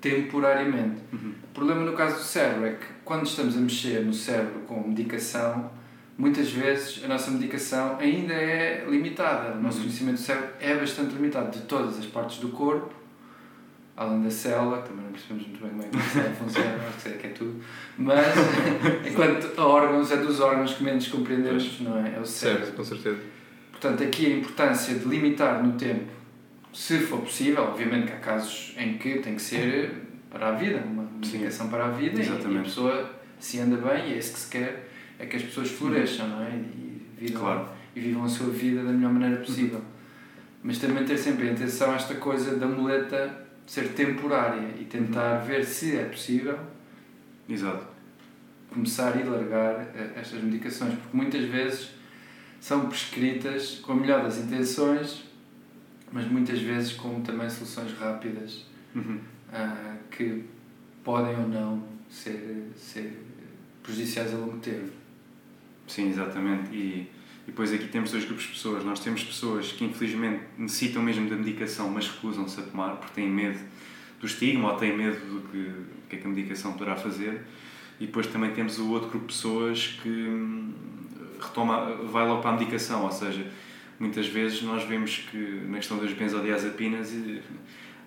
[0.00, 1.00] temporariamente.
[1.12, 1.32] Uhum.
[1.44, 4.86] O problema no caso do cérebro é que quando estamos a mexer no cérebro com
[4.86, 5.70] medicação,
[6.16, 9.54] muitas vezes a nossa medicação ainda é limitada.
[9.54, 9.84] O nosso uhum.
[9.84, 12.94] conhecimento do cérebro é bastante limitado de todas as partes do corpo,
[13.96, 16.76] além da célula, que também não percebemos muito bem como é que a célula funciona,
[16.88, 17.60] acho que sei que é tudo,
[17.98, 18.26] mas
[19.06, 22.14] enquanto órgãos é dos órgãos que menos compreendemos, não é?
[22.16, 22.64] É o cérebro.
[22.64, 23.18] Certo, com certeza.
[23.72, 26.10] Portanto, aqui a importância de limitar no tempo,
[26.72, 30.78] se for possível, obviamente que há casos em que tem que ser para a vida,
[30.78, 32.54] uma medicação para a vida Exatamente.
[32.54, 34.83] e a pessoa se anda bem e é isso que se quer,
[35.18, 36.50] é que as pessoas floresçam, não é?
[36.50, 37.68] E vivam, claro.
[37.94, 39.80] e vivam a sua vida da melhor maneira possível.
[40.62, 45.46] Mas também ter sempre em atenção esta coisa da muleta ser temporária e tentar uhum.
[45.46, 46.58] ver se é possível
[47.48, 47.86] Exato.
[48.70, 51.90] começar e largar eh, estas medicações, porque muitas vezes
[52.60, 55.24] são prescritas com a melhor das intenções,
[56.10, 59.18] mas muitas vezes com também soluções rápidas uhum.
[59.52, 60.44] uh, que
[61.02, 63.22] podem ou não ser, ser
[63.82, 64.90] prejudiciais a longo termo.
[65.94, 66.74] Sim, exatamente.
[66.74, 67.08] E,
[67.46, 68.84] e depois aqui temos dois grupos de pessoas.
[68.84, 73.30] Nós temos pessoas que infelizmente necessitam mesmo da medicação, mas recusam-se a tomar porque têm
[73.30, 73.60] medo
[74.18, 75.72] do estigma ou têm medo do que,
[76.08, 77.42] que é que a medicação poderá fazer.
[78.00, 80.72] E depois também temos o outro grupo de pessoas que hum,
[81.40, 83.48] retoma, vai logo para a medicação, ou seja,
[84.00, 87.12] muitas vezes nós vemos que na questão das benzodiazepinas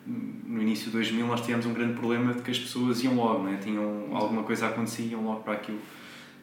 [0.06, 3.44] no início de 2000 nós tivemos um grande problema de que as pessoas iam logo,
[3.44, 3.58] né?
[3.64, 5.80] tinham alguma coisa a acontecer iam logo para aquilo.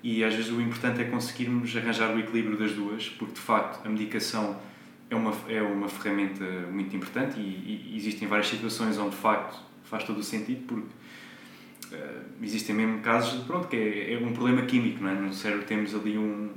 [0.05, 3.87] E às vezes o importante é conseguirmos arranjar o equilíbrio das duas, porque de facto
[3.87, 4.61] a medicação
[5.09, 9.59] é uma, é uma ferramenta muito importante e, e existem várias situações onde de facto
[9.85, 14.35] faz todo o sentido, porque uh, existem mesmo casos de, pronto, que é, é, um
[14.35, 15.15] problema químico, não é?
[15.15, 16.51] no cérebro temos ali um,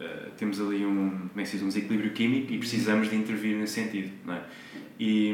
[0.00, 3.14] Uh, temos ali um, como é que se diz, um desequilíbrio químico e precisamos de
[3.14, 4.10] intervir nesse sentido.
[4.24, 4.42] Não é?
[4.98, 5.30] E,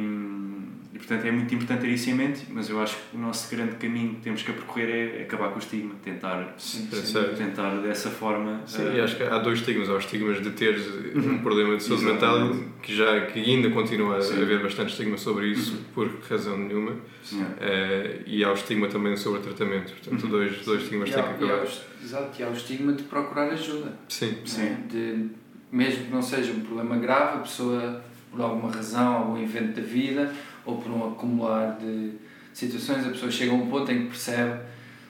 [0.99, 3.55] e, portanto, é muito importante ter isso em mente, mas eu acho que o nosso
[3.55, 7.77] grande caminho que temos que percorrer é acabar com o estigma, tentar, sim, sim, tentar
[7.77, 8.63] dessa forma.
[8.67, 9.05] Sim, uh...
[9.05, 9.89] acho que há dois estigmas.
[9.89, 11.35] Há os estigmas de teres uhum.
[11.35, 12.51] um problema de saúde mental,
[12.83, 14.41] que, já, que ainda continua sim.
[14.41, 15.85] a haver bastante estigma sobre isso, uhum.
[15.95, 19.93] por razão nenhuma, uh, e há o estigma também sobre o tratamento.
[19.93, 20.31] Portanto, uhum.
[20.31, 21.65] dois, dois estigmas têm que acabar.
[22.03, 23.97] exato, e há o estigma de procurar ajuda.
[24.09, 24.37] Sim.
[24.45, 24.77] sim.
[24.91, 25.29] De,
[25.71, 29.87] mesmo que não seja um problema grave, a pessoa, por alguma razão, algum evento da
[29.87, 30.33] vida
[30.65, 32.13] ou por um acumular de
[32.53, 34.61] situações, a pessoa chega a um ponto em que percebe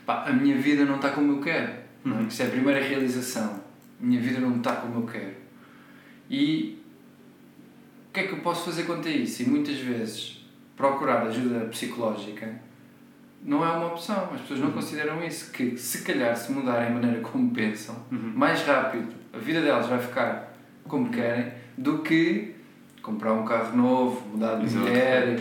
[0.04, 1.72] pá, a minha vida não está como eu quero.
[2.04, 2.26] Uhum.
[2.26, 3.60] Isso é a primeira realização.
[4.00, 5.34] A minha vida não está como eu quero.
[6.30, 6.78] E
[8.08, 9.42] o que é que eu posso fazer quanto a isso?
[9.42, 12.60] E muitas vezes procurar ajuda psicológica
[13.42, 14.30] não é uma opção.
[14.32, 14.74] As pessoas não uhum.
[14.74, 15.50] consideram isso.
[15.52, 18.32] Que se calhar se mudarem a maneira como pensam, uhum.
[18.34, 22.54] mais rápido a vida delas vai ficar como querem do que
[23.08, 25.38] comprar um carro novo, mudar de mulher,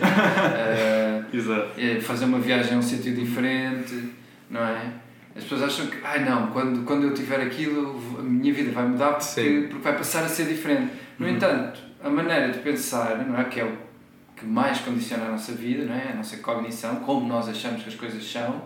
[1.28, 4.14] uh, fazer uma viagem a um sítio diferente,
[4.48, 4.90] não é?
[5.36, 8.88] As pessoas acham que, ai não, quando, quando eu tiver aquilo, a minha vida vai
[8.88, 10.92] mudar porque, porque vai passar a ser diferente.
[11.18, 11.34] No uhum.
[11.34, 13.44] entanto, a maneira de pensar, não é?
[13.44, 13.76] Que é o
[14.34, 16.12] que mais condiciona a nossa vida, não é?
[16.12, 18.62] A nossa cognição, como nós achamos que as coisas são,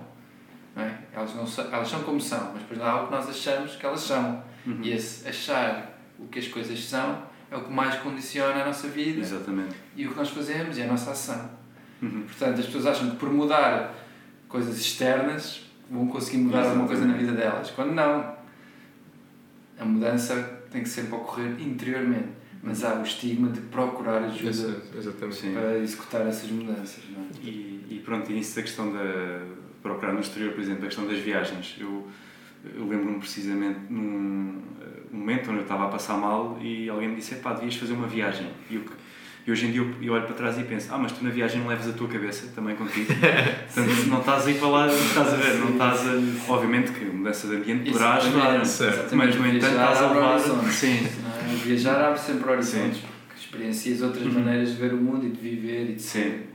[0.76, 0.94] não é?
[1.12, 3.84] Elas, não são, elas são como são, mas depois há algo que nós achamos que
[3.84, 4.42] elas são.
[4.64, 4.78] Uhum.
[4.80, 8.88] E esse achar o que as coisas são é o que mais condiciona a nossa
[8.88, 9.74] vida Exatamente.
[9.94, 11.50] e o que nós fazemos e a nossa ação.
[12.00, 12.22] Uhum.
[12.22, 13.94] Portanto, as pessoas acham que por mudar
[14.48, 16.80] coisas externas vão conseguir mudar Exatamente.
[16.80, 18.36] alguma coisa na vida delas, quando não.
[19.78, 22.28] A mudança tem que sempre ocorrer interiormente,
[22.62, 25.50] mas há o estigma de procurar ajuda Exatamente.
[25.52, 27.04] para executar essas mudanças.
[27.10, 27.26] Não é?
[27.42, 29.42] e, e pronto, início da questão da
[29.82, 31.76] procurar no exterior, por exemplo, a questão das viagens.
[31.78, 32.06] Eu,
[32.64, 37.16] eu lembro-me precisamente num uh, momento onde eu estava a passar mal e alguém me
[37.16, 38.48] disse: pá, devias fazer uma viagem.
[38.70, 38.84] E, eu,
[39.44, 41.30] e hoje em dia eu, eu, olho para trás e penso: ah, mas tu na
[41.30, 43.12] viagem não leves a tua cabeça também contigo.
[43.74, 46.52] Portanto, não estás a ir para lá, estás a ver, não estás a.
[46.52, 50.38] Obviamente que mudança de ambiente poderá ajudar, mas no entanto estás a levar.
[50.70, 51.06] Sim.
[51.06, 51.54] É?
[51.64, 53.02] Viajar abre sempre horizontes.
[53.36, 54.34] experiencias outras uhum.
[54.34, 56.48] maneiras de ver o mundo e de viver e de ser,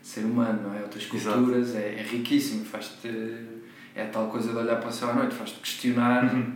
[0.00, 0.82] ser humano, não é?
[0.82, 3.57] Outras culturas, é, é, riquíssimo, faz-te.
[3.98, 6.32] É tal coisa de olhar para o céu à noite, faz-te questionar.
[6.32, 6.52] Uhum.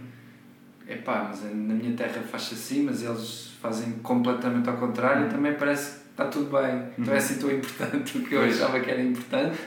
[0.88, 5.28] Epá, mas na minha terra faz-se assim, mas eles fazem completamente ao contrário, uhum.
[5.28, 6.74] também parece que está tudo bem.
[6.74, 6.92] Uhum.
[6.98, 9.58] Então é assim tão importante o que eu achava que era importante.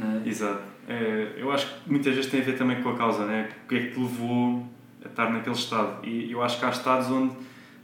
[0.00, 0.28] É?
[0.28, 0.62] Exato.
[0.88, 3.48] É, eu acho que muitas vezes tem a ver também com a causa, né?
[3.64, 4.66] O que é que te levou
[5.04, 6.04] a estar naquele estado?
[6.04, 7.36] E eu acho que há estados onde,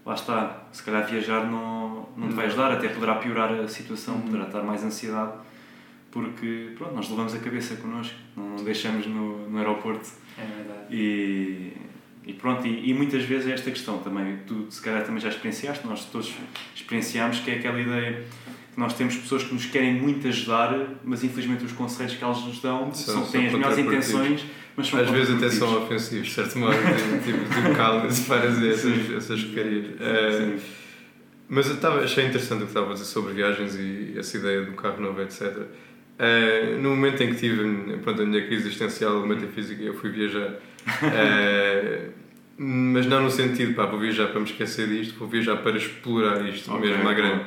[0.04, 4.14] lá está, se calhar viajar não, não te vai ajudar, até poderá piorar a situação,
[4.14, 4.22] uhum.
[4.22, 5.32] poderá estar mais ansiedade,
[6.16, 10.08] porque pronto, nós levamos a cabeça connosco, não deixamos no, no aeroporto.
[10.38, 10.86] É verdade.
[10.90, 11.72] E,
[12.24, 15.28] e pronto, e, e, muitas vezes é esta questão também, tu se calhar também já
[15.28, 16.32] experienciaste, nós todos
[16.74, 18.24] experienciamos, que é aquela ideia
[18.72, 22.42] que nós temos pessoas que nos querem muito ajudar, mas infelizmente os conselhos que elas
[22.42, 26.28] nos dão são, são têm as melhores intenções, mas são Às vezes até são ofensivos,
[26.28, 26.76] de certo modo,
[27.22, 29.86] tipo, tipo calma-se para dizer essas, essas porcarias.
[30.00, 30.58] Uh,
[31.46, 34.62] mas eu estava, achei interessante o que estava a dizer sobre viagens e essa ideia
[34.62, 35.66] do carro novo, etc.
[36.18, 40.50] Uh, no momento em que tive pronto, a minha crise existencial metafísica, eu fui viajar.
[40.50, 42.10] Uh,
[42.56, 46.42] mas não no sentido, pá, vou viajar para me esquecer disto, vou viajar para explorar
[46.48, 47.44] isto okay, mesmo à grande.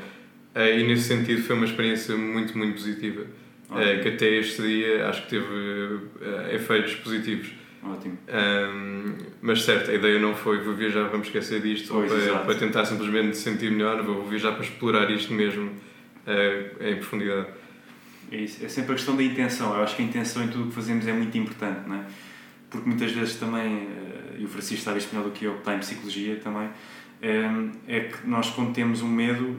[0.55, 3.25] Uh, e nesse sentido foi uma experiência muito, muito positiva.
[3.71, 3.99] Okay.
[3.99, 7.51] Que até este dia acho que teve efeitos positivos.
[7.83, 8.17] Ótimo.
[8.27, 12.55] Um, mas certo, a ideia não foi vou viajar, vamos esquecer disto, pois, para, para,
[12.55, 15.71] tentar simplesmente sentir melhor, vou viajar para explorar isto mesmo
[16.81, 17.47] em profundidade.
[18.31, 18.63] É, isso.
[18.63, 19.75] é sempre a questão da intenção.
[19.75, 22.05] Eu acho que a intenção em tudo o que fazemos é muito importante, não é?
[22.69, 23.87] Porque muitas vezes também,
[24.37, 26.69] e o Francisco sabe isto melhor do que eu, que está em psicologia também,
[27.87, 29.57] é que nós quando temos um medo,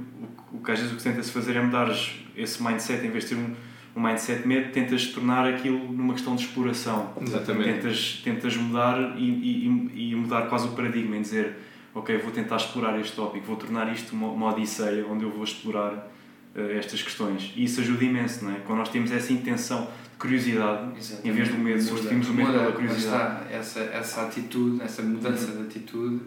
[0.53, 1.89] o que às vezes o que tenta-se fazer é mudar
[2.37, 3.55] esse mindset, em vez de ter um,
[3.97, 7.13] um mindset medo, tentas tornar aquilo numa questão de exploração.
[7.21, 7.81] Exatamente.
[7.81, 11.57] Tentas, tentas mudar e, e, e mudar quase o paradigma, em dizer,
[11.95, 15.45] ok, vou tentar explorar este tópico, vou tornar isto uma, uma odisseia onde eu vou
[15.45, 16.11] explorar
[16.55, 17.53] estas questões.
[17.57, 18.61] E isso ajuda imenso, não é?
[18.61, 21.29] Quando nós temos essa intenção de curiosidade, Exatamente.
[21.29, 23.45] em vez do medo, substituímos o medo pela curiosidade.
[23.45, 25.59] Está, essa, essa atitude, essa mudança uhum.
[25.59, 26.21] de atitude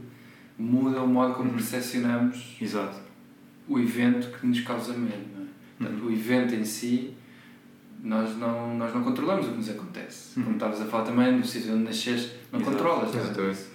[0.57, 1.55] muda o modo como uhum.
[1.55, 2.97] percepcionamos Exato.
[3.67, 5.25] o evento que nos causa medo.
[5.35, 5.47] Não é?
[5.77, 6.09] Portanto, uhum.
[6.09, 7.13] o evento em si,
[8.01, 10.39] nós não, nós não controlamos o que nos acontece.
[10.39, 10.45] Uhum.
[10.45, 12.77] Como estavas a falar também, no sítio onde nasces, não Exato.
[12.77, 13.15] controlas.
[13.15, 13.73] Exato.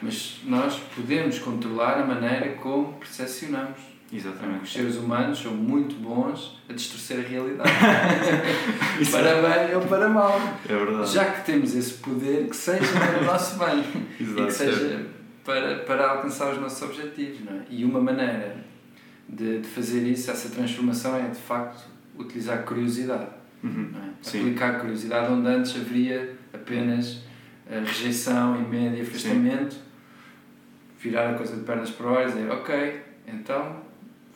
[0.00, 3.97] Mas nós podemos controlar a maneira como percepcionamos.
[4.12, 4.64] Exatamente.
[4.64, 7.70] Os seres humanos são muito bons a distorcer a realidade.
[9.10, 9.66] para é.
[9.66, 10.40] bem ou para mal.
[10.64, 11.12] É verdade.
[11.12, 13.84] Já que temos esse poder, que seja para o nosso bem.
[14.18, 14.40] Exato.
[14.40, 15.06] E que seja
[15.44, 17.40] para, para alcançar os nossos objetivos.
[17.44, 17.64] Não é?
[17.68, 18.56] E uma maneira
[19.28, 21.86] de, de fazer isso, essa transformação, é de facto
[22.18, 23.28] utilizar curiosidade.
[23.62, 23.92] Uhum.
[23.94, 24.28] É?
[24.28, 27.22] Aplicar curiosidade onde antes haveria apenas
[27.70, 29.80] a rejeição e medo e afastamento, Sim.
[30.98, 33.87] virar a coisa de pernas para o ar e dizer, ok, então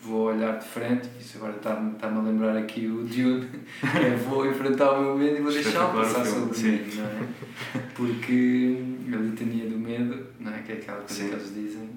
[0.02, 3.48] vou olhar de frente, isso agora está-me está a lembrar aqui o Dune,
[3.82, 7.82] é, vou enfrentar o meu medo e vou deixá-lo passar sobre mim, não é?
[7.94, 8.76] Porque
[9.12, 10.58] a litania do medo, não é?
[10.62, 11.28] que é aquela coisa Sim.
[11.28, 11.90] que eles dizem,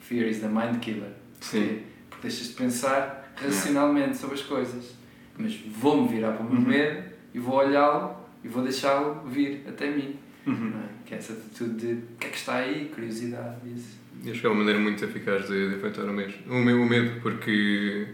[0.00, 1.12] fear is the mind killer.
[1.40, 1.82] Sim.
[2.08, 4.94] Porque deixas de pensar racionalmente sobre as coisas.
[5.36, 6.68] Mas vou-me virar para o meu uhum.
[6.68, 10.16] medo e vou olhá-lo e vou deixá-lo vir até mim.
[10.46, 10.72] Uhum.
[10.84, 11.06] É?
[11.06, 14.01] Que é essa atitude de o que é que está aí, curiosidade, isso.
[14.30, 16.32] Acho que é uma maneira muito eficaz de, de enfrentar o medo.
[16.48, 18.06] O meu medo, porque.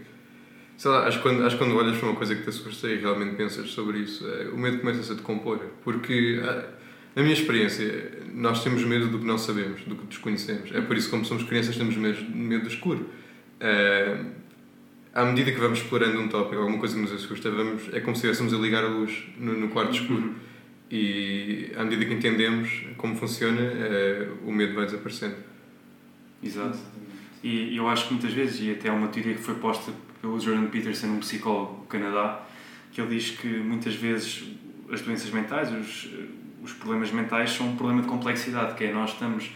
[0.77, 2.87] Sei lá, acho que quando, acho que quando olhas para uma coisa que te assusta
[2.87, 5.59] e realmente pensas sobre isso, é, o medo começa a decompor.
[5.83, 6.69] Porque, ah,
[7.15, 10.71] na minha experiência, nós temos medo do que não sabemos, do que desconhecemos.
[10.73, 13.09] É por isso que, como somos crianças, temos medo, medo do escuro.
[13.59, 14.19] É,
[15.13, 18.15] à medida que vamos explorando um tópico, alguma coisa que nos assusta, vamos, é como
[18.15, 20.23] se estivéssemos a ligar a luz no, no quarto escuro.
[20.23, 20.35] Uhum.
[20.89, 25.48] E à medida que entendemos como funciona, é, o medo vai desaparecendo.
[26.41, 26.77] Exato.
[27.43, 30.39] E eu acho que muitas vezes, e até há uma teoria que foi posta pelo
[30.39, 32.41] Jordan Peterson, um psicólogo do Canadá,
[32.91, 34.43] que ele diz que muitas vezes
[34.91, 36.09] as doenças mentais, os,
[36.61, 39.51] os problemas mentais são um problema de complexidade, que é nós estamos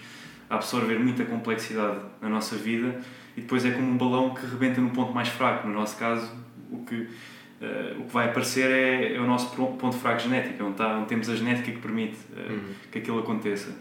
[0.50, 3.02] a absorver muita complexidade na nossa vida
[3.36, 5.68] e depois é como um balão que rebenta no ponto mais fraco.
[5.68, 6.32] No nosso caso,
[6.72, 10.74] o que, uh, o que vai aparecer é, é, o nosso ponto fraco genético, onde,
[10.74, 12.74] está, onde temos a genética que permite uh, uhum.
[12.92, 13.76] que aquilo aconteça.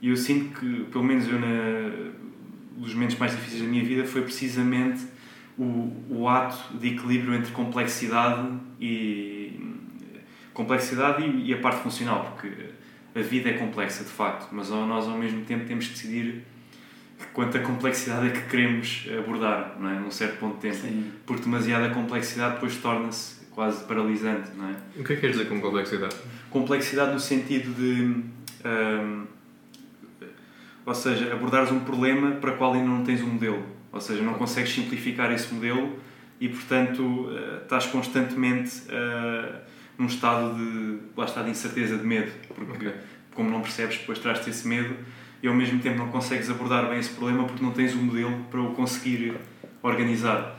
[0.00, 2.12] E eu sinto que, pelo menos eu, na,
[2.76, 5.04] dos momentos mais difíceis da minha vida, foi precisamente
[5.58, 8.48] o, o ato de equilíbrio entre complexidade
[8.80, 9.60] e
[10.54, 12.50] complexidade e, e, a parte funcional, porque
[13.14, 16.44] a vida é complexa de facto, mas nós ao mesmo tempo temos que decidir
[17.32, 19.98] quanta complexidade é que queremos abordar, não é?
[19.98, 21.12] num certo ponto de tempo, Sim.
[21.26, 24.74] porque demasiada complexidade depois torna-se quase paralisante, não é?
[24.96, 26.16] O que é que quer dizer com complexidade?
[26.48, 28.22] Complexidade no sentido de
[28.64, 29.26] um,
[30.84, 33.64] ou seja, abordares um problema para o qual ainda não tens um modelo.
[33.92, 35.98] Ou seja, não consegues simplificar esse modelo
[36.40, 39.60] e, portanto, uh, estás constantemente uh,
[39.98, 42.94] num estado de, lá está, de incerteza, de medo, porque okay.
[43.34, 44.94] como não percebes, depois traz-te esse medo
[45.42, 48.46] e ao mesmo tempo não consegues abordar bem esse problema porque não tens um modelo
[48.50, 49.34] para o conseguir
[49.82, 50.58] organizar.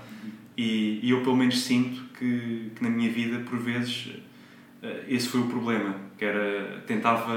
[0.57, 4.09] E, e eu, pelo menos, sinto que, que, na minha vida, por vezes,
[4.83, 7.33] eh, esse foi o problema, que era, tentava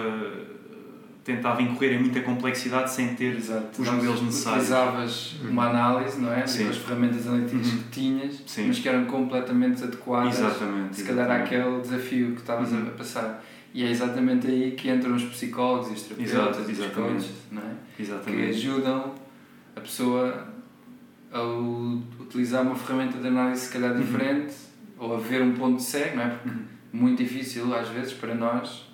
[1.24, 3.80] tentava incorrer em muita complexidade sem ter Exato.
[3.80, 4.64] os modelos necessários.
[4.64, 5.50] Utilizavas uhum.
[5.50, 6.46] uma análise, não é?
[6.46, 6.68] Sim.
[6.68, 7.78] as ferramentas analíticas uhum.
[7.78, 8.66] que tinhas, Sim.
[8.68, 12.88] mas que eram completamente adequadas, exatamente, se calhar, àquele desafio que estavas uhum.
[12.88, 13.42] a passar.
[13.72, 17.62] E é exatamente aí que entram os psicólogos e os terapeutas e os coaches, não
[17.62, 17.72] é?
[17.98, 18.42] Exatamente.
[18.42, 19.14] Que ajudam
[19.74, 20.48] a pessoa
[21.32, 21.42] a
[22.22, 24.00] utilizar uma ferramenta de análise, se calhar, uhum.
[24.00, 24.54] diferente,
[24.98, 26.28] ou a ver um ponto cego, não é?
[26.28, 26.64] Porque uhum.
[26.92, 28.86] muito difícil, às vezes, para nós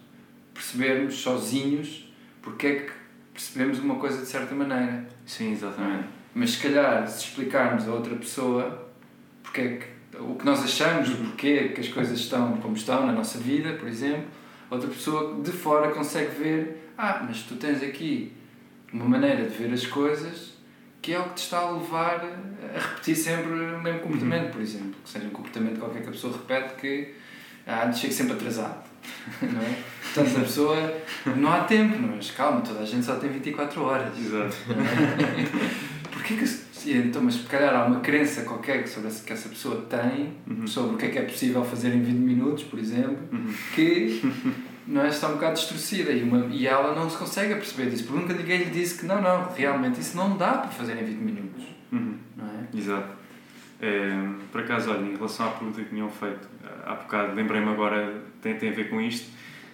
[0.54, 2.09] percebermos sozinhos
[2.42, 2.92] porque é que
[3.32, 5.06] percebemos uma coisa de certa maneira.
[5.26, 6.08] Sim, exatamente.
[6.34, 8.88] Mas se calhar, se explicarmos a outra pessoa
[9.42, 13.06] porque é que, o que nós achamos, o porquê que as coisas estão como estão
[13.06, 14.26] na nossa vida, por exemplo,
[14.70, 18.32] outra pessoa de fora consegue ver: ah, mas tu tens aqui
[18.92, 20.50] uma maneira de ver as coisas
[21.02, 24.50] que é o que te está a levar a repetir sempre o mesmo comportamento, uhum.
[24.50, 24.94] por exemplo.
[25.02, 27.14] Que seja um comportamento qualquer que a pessoa repete que
[27.70, 28.90] ah, chega sempre atrasado.
[29.42, 29.76] não é?
[30.12, 30.96] Portanto, a pessoa
[31.36, 34.18] não há tempo, mas calma, toda a gente só tem 24 horas.
[34.18, 34.56] Exato.
[34.70, 36.08] É?
[36.10, 36.70] Porquê que.
[36.86, 40.66] Então, mas se calhar há uma crença qualquer sobre que essa pessoa tem, uhum.
[40.66, 43.52] sobre o que é que é possível fazer em 20 minutos, por exemplo, uhum.
[43.74, 44.22] que
[44.88, 48.04] não é, está um bocado distorcida e, uma, e ela não se consegue perceber disso,
[48.04, 51.04] porque nunca ninguém lhe disse que não, não, realmente isso não dá para fazer em
[51.04, 51.64] 20 minutos.
[51.92, 52.16] Uhum.
[52.34, 52.78] Não é?
[52.78, 53.19] Exato.
[53.80, 56.46] É, por acaso, olha, em relação à pergunta que tinham feito,
[56.84, 59.30] há bocado lembrei-me agora, tem, tem a ver com isto,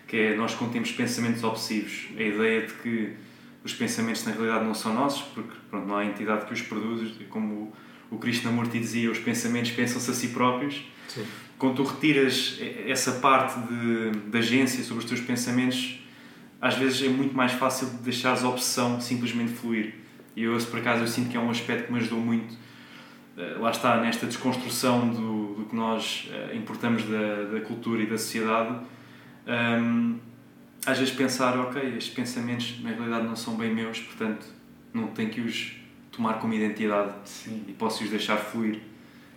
[0.07, 3.13] que é nós quando temos pensamentos obsessivos, a ideia de que
[3.65, 7.13] os pensamentos na realidade não são nossos, porque pronto, não há entidade que os produz,
[7.29, 7.73] como
[8.09, 10.85] o Krishnamurti dizia, os pensamentos pensam-se a si próprios.
[11.09, 11.25] Sim.
[11.59, 15.99] Quando tu retiras essa parte de, de agência sobre os teus pensamentos,
[16.61, 19.95] às vezes é muito mais fácil de deixares a opção simplesmente fluir.
[20.37, 22.55] E eu, por acaso, eu sinto que é um aspecto que me ajudou muito
[23.59, 28.16] lá está, nesta desconstrução do, do que nós uh, importamos da, da cultura e da
[28.16, 28.78] sociedade,
[29.47, 30.18] um,
[30.87, 34.47] às vezes pensar, ok, estes pensamentos na realidade não são bem meus, portanto
[34.95, 35.76] não tenho que os
[36.11, 37.64] tomar como identidade Sim.
[37.68, 38.80] e posso-os deixar fluir.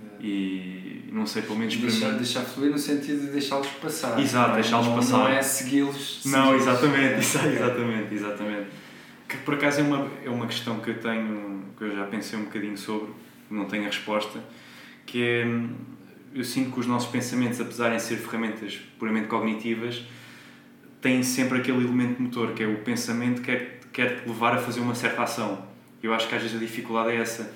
[0.02, 0.24] É.
[0.26, 2.18] E não sei, pelo menos deixar, para mim.
[2.18, 4.18] Deixar fluir no sentido de deixá-los passar.
[4.18, 4.54] Exato, é?
[4.56, 5.18] deixá-los passar.
[5.18, 6.22] Não é segui-los.
[6.26, 8.68] Não, exatamente, exatamente, exatamente.
[9.28, 12.40] Que por acaso é uma, é uma questão que eu tenho, que eu já pensei
[12.40, 13.10] um bocadinho sobre
[13.50, 14.40] não tenho a resposta,
[15.06, 15.48] que é,
[16.34, 20.04] eu sinto que os nossos pensamentos, apesar de ser ferramentas puramente cognitivas,
[21.02, 24.58] têm sempre aquele elemento motor, que é o pensamento que quer, quer te levar a
[24.58, 25.68] fazer uma certa ação.
[26.02, 27.54] Eu acho que às vezes a dificuldade é essa,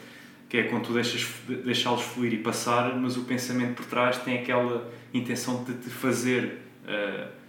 [0.49, 1.27] que é quando tu deixas
[1.63, 6.59] deixá-los fluir e passar, mas o pensamento por trás tem aquela intenção de te fazer,
[6.83, 7.43] uh,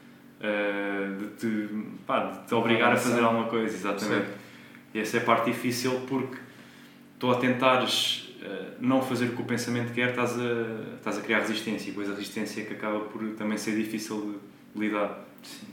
[1.18, 1.68] de, te,
[2.06, 4.26] pá, de te obrigar a fazer alguma coisa, exatamente.
[4.26, 4.34] Sim.
[4.94, 6.38] E essa é a parte difícil porque
[7.14, 8.23] estou a tentares
[8.80, 12.10] não fazer o que o pensamento quer, estás a, estás a criar resistência, e depois
[12.10, 14.40] a resistência é que acaba por também ser difícil
[14.74, 15.24] de lidar.
[15.42, 15.66] Sim.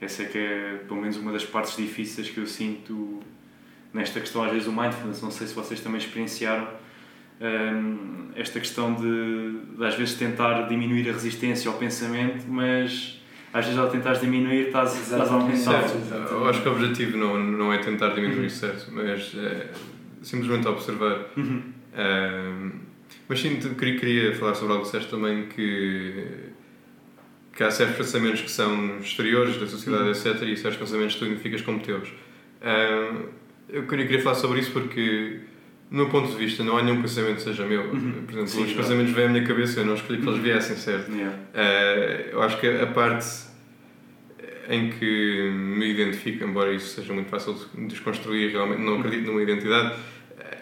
[0.00, 3.20] Essa é que é, pelo menos, uma das partes difíceis que eu sinto
[3.92, 5.22] nesta questão, às vezes, do mindfulness.
[5.22, 6.68] Não sei se vocês também experienciaram
[7.40, 13.22] um, ehm, esta questão de, de, às vezes, tentar diminuir a resistência ao pensamento, mas
[13.54, 15.82] às vezes, ao tentares diminuir, estás, estás a aumentar.
[16.30, 18.92] Eu acho que o objetivo não, não é tentar diminuir, certo?
[18.92, 19.70] Mas é
[20.26, 21.30] simplesmente observar.
[21.36, 21.62] Uhum.
[21.96, 22.70] Um,
[23.28, 26.24] mas sim, queria, queria falar sobre algo que disseste também que,
[27.56, 30.10] que há certos pensamentos que são exteriores da sociedade, uhum.
[30.10, 30.42] etc.
[30.42, 32.08] e certos pensamentos que tu identificas como teus.
[32.60, 33.28] Um,
[33.68, 35.40] eu queria, queria falar sobre isso porque,
[35.90, 37.82] no meu ponto de vista, não há nenhum pensamento que seja meu.
[37.82, 38.24] Uhum.
[38.26, 38.76] Por exemplo, sim, os claro.
[38.76, 40.44] pensamentos vêm à minha cabeça, eu não escolhi que eles uhum.
[40.44, 41.12] viessem, certo?
[41.12, 41.36] Yeah.
[41.54, 43.46] Uh, eu acho que a parte
[44.68, 49.42] em que me identifico, embora isso seja muito fácil de desconstruir, realmente não acredito numa
[49.42, 49.96] identidade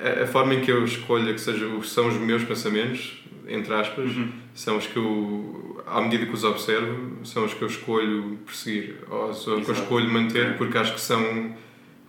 [0.04, 4.28] a, forma em que eu escolho que seja, são os meus pensamentos, entre aspas, uhum.
[4.54, 8.96] são os que eu, à medida que os observo, são os que eu escolho perseguir,
[9.08, 11.54] ou os que eu escolho manter, porque acho que são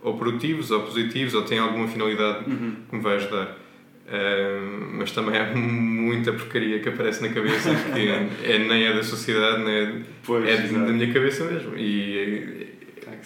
[0.02, 2.76] ou produtivos, ou positivos, ou têm alguma finalidade uhum.
[2.89, 3.58] que me vai ajudar.
[4.06, 8.08] Uh, mas também há muita porcaria que aparece na cabeça que
[8.48, 11.76] é, nem é da sociedade, nem é, pois, é da minha cabeça mesmo.
[11.76, 12.64] E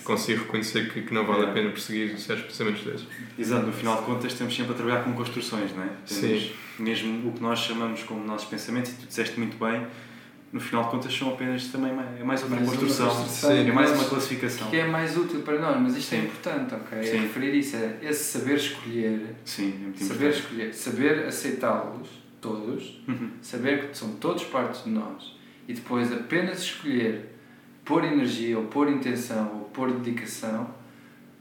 [0.03, 1.49] consigo reconhecer que, que não vale é.
[1.49, 3.07] a pena perseguir certos pensamentos desses.
[3.37, 5.89] Exato, no final de contas estamos sempre a trabalhar com construções, não é?
[6.07, 6.51] Temos Sim.
[6.79, 9.85] Mesmo o que nós chamamos como nossos pensamentos, e tu disseste muito bem,
[10.51, 13.51] no final de contas são apenas também mais, é mais outra Mais uma construção, construção.
[13.51, 14.69] é mais uma classificação.
[14.69, 16.23] Que é mais útil para nós, mas isto é Sim.
[16.25, 17.03] importante, ok?
[17.03, 17.17] Sim.
[17.17, 20.39] É referir isso, é esse saber escolher, Sim, é muito saber importante.
[20.39, 22.07] escolher, saber aceitá-los
[22.41, 23.31] todos, Uhum.
[23.41, 25.35] saber que são todos partes de nós
[25.67, 27.28] e depois apenas escolher
[27.89, 30.69] pôr energia ou pôr intenção ou pôr dedicação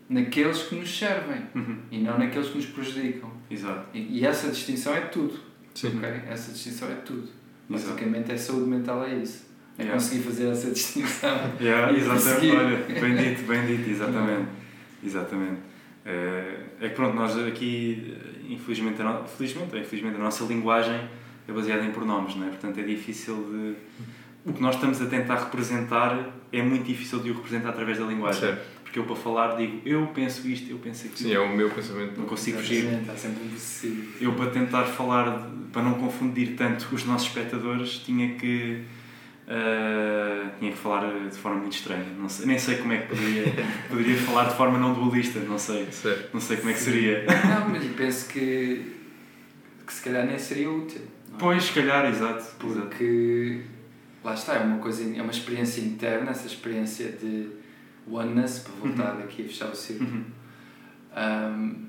[0.09, 1.79] naqueles que nos servem Uhum.
[1.91, 3.31] e não naqueles que nos prejudicam.
[3.51, 3.85] Exato.
[3.93, 5.39] E, e essa distinção é tudo,
[5.75, 5.89] Sim.
[5.99, 6.09] ok?
[6.29, 7.29] Essa distinção é tudo.
[7.71, 7.91] Exato.
[7.93, 9.47] Basicamente, é saúde mental, é isso.
[9.79, 9.93] É Yeah.
[10.03, 11.37] conseguir fazer essa distinção.
[11.61, 14.49] Yeah, exatamente, olha, bem dito, bem dito, exatamente.
[15.05, 15.61] Exatamente.
[16.05, 18.17] Eh, É que pronto, nós aqui,
[18.49, 18.97] infelizmente,
[19.37, 20.99] felizmente infelizmente, a nossa linguagem
[21.47, 22.51] é baseada em pronomes, não é?
[22.51, 23.75] Portanto, é difícil de.
[24.45, 28.05] O que nós estamos a tentar representar é muito difícil de o representar através da
[28.07, 28.41] linguagem.
[28.41, 28.79] Certo.
[28.83, 31.29] Porque eu, para falar, digo eu penso isto, eu penso aquilo.
[31.31, 32.19] Sim, é o meu pensamento.
[32.19, 32.87] Não consigo fugir.
[33.07, 34.05] Há sempre um possível.
[34.21, 38.83] Eu, para tentar falar, de- para não confundir tanto os nossos espectadores, tinha que.
[39.47, 42.07] ah, tinha que falar de forma muito estranha.
[42.19, 43.45] Não sei, nem sei como é que poderia,
[43.91, 45.87] poderia falar de forma não dualista, não sei.
[45.93, 46.31] Certo.
[46.33, 47.25] Não sei como é que seria.
[47.27, 48.91] Não, mas eu penso que,
[49.87, 51.03] que se calhar nem seria útil.
[51.03, 51.37] é?
[51.39, 52.43] Pois, se calhar, exato.
[52.67, 52.97] exato.
[54.25, 57.51] Lá está, é uma coisa, é uma experiência interna, essa experiência de
[58.11, 60.11] oneness, para voltar aqui a fechar o círculo.
[60.11, 60.25] Uhum,
[61.17, 61.89] Um,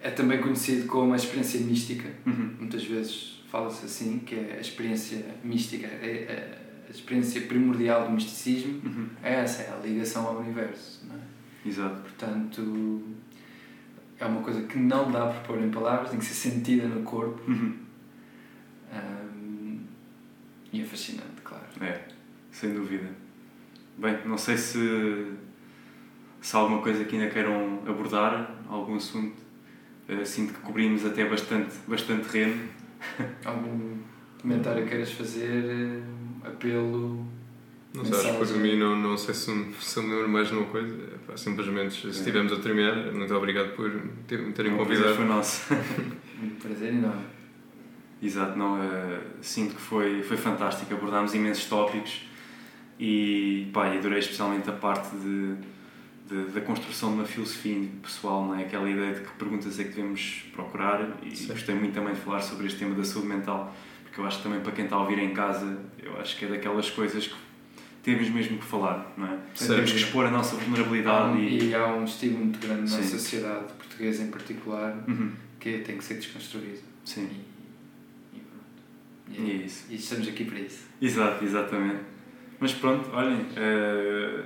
[0.00, 2.08] é também conhecido como a experiência mística.
[2.24, 2.54] uhum.
[2.60, 8.12] Muitas vezes fala-se assim, que é a experiência mística, é, é a experiência primordial do
[8.12, 8.80] misticismo.
[8.84, 9.08] Uhum.
[9.22, 11.04] É essa, é a ligação ao universo.
[11.12, 11.68] É?
[11.68, 12.00] Exato.
[12.02, 13.02] Portanto,
[14.18, 17.02] é uma coisa que não dá para pôr em palavras, tem que ser sentida no
[17.02, 17.42] corpo.
[17.50, 17.76] Uhum.
[18.92, 19.80] Um,
[20.72, 21.29] e é fascinante.
[21.80, 22.00] É,
[22.50, 23.08] sem dúvida.
[23.98, 25.32] Bem, não sei se,
[26.40, 29.36] se há alguma coisa que ainda queiram abordar, algum assunto.
[30.08, 32.68] Eh, Sinto que cobrimos até bastante, bastante terreno.
[33.44, 33.96] Algum
[34.42, 35.64] comentário queiras fazer?
[35.64, 37.26] eh, Apelo?
[37.94, 38.62] Não sei, acho que por Mensagem.
[38.62, 40.94] mim não, não sei se, me- se eu me lembro mais de uma coisa.
[41.32, 43.90] É, simplesmente, se estivermos a terminar, muito obrigado por
[44.54, 45.14] terem convidado.
[45.14, 45.72] foi nosso.
[46.42, 47.24] Um prazer enorme.
[48.22, 50.92] Exato, não, eh, sinto que foi, foi fantástico.
[50.92, 52.22] Abordámos imensos tópicos
[52.98, 55.54] e, pá, adorei especialmente a parte de,
[56.28, 58.62] de- da construção de uma filosofia pessoal, não é?
[58.64, 61.16] aquela ideia de que perguntas é que devemos procurar.
[61.22, 61.48] E Sim.
[61.48, 64.42] gostei muito também de falar sobre este tema da saúde mental, porque eu acho que
[64.42, 67.34] também para quem está a ouvir em casa, eu acho que é daquelas coisas que
[68.02, 69.38] temos mesmo que falar, não é?
[69.54, 69.74] Certo.
[69.76, 71.68] Temos que expor a nossa Há vulnerabilidade um- e.
[71.70, 73.02] e há um estigma muito grande na Sim.
[73.04, 76.80] sociedade portuguesa em particular Uhum, que tem que ser desconstruído.
[77.04, 77.49] sim, E.
[79.30, 79.86] e isso.
[79.90, 80.86] E estamos aqui para isso.
[81.00, 82.00] Exato, exatamente.
[82.58, 84.44] Mas pronto, olhem, eh,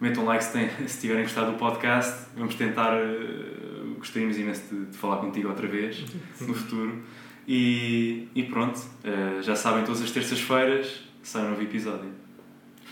[0.00, 2.26] metam like se, têm- se tiverem gostado do podcast.
[2.36, 6.04] Vamos tentar, eh, gostaríamos imenso de, de falar contigo outra vez
[6.40, 7.02] no futuro.
[7.46, 12.10] E, e pronto, eh, já sabem, todas as terças-feiras sai um novo episódio.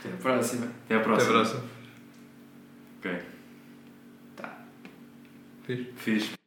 [0.01, 0.67] Até a próxima.
[0.85, 1.31] Até à Até próxima.
[1.31, 1.63] a próxima.
[3.01, 3.19] Ok,
[4.37, 4.65] Tá.
[5.67, 5.87] Fiz.
[5.97, 6.44] fixe.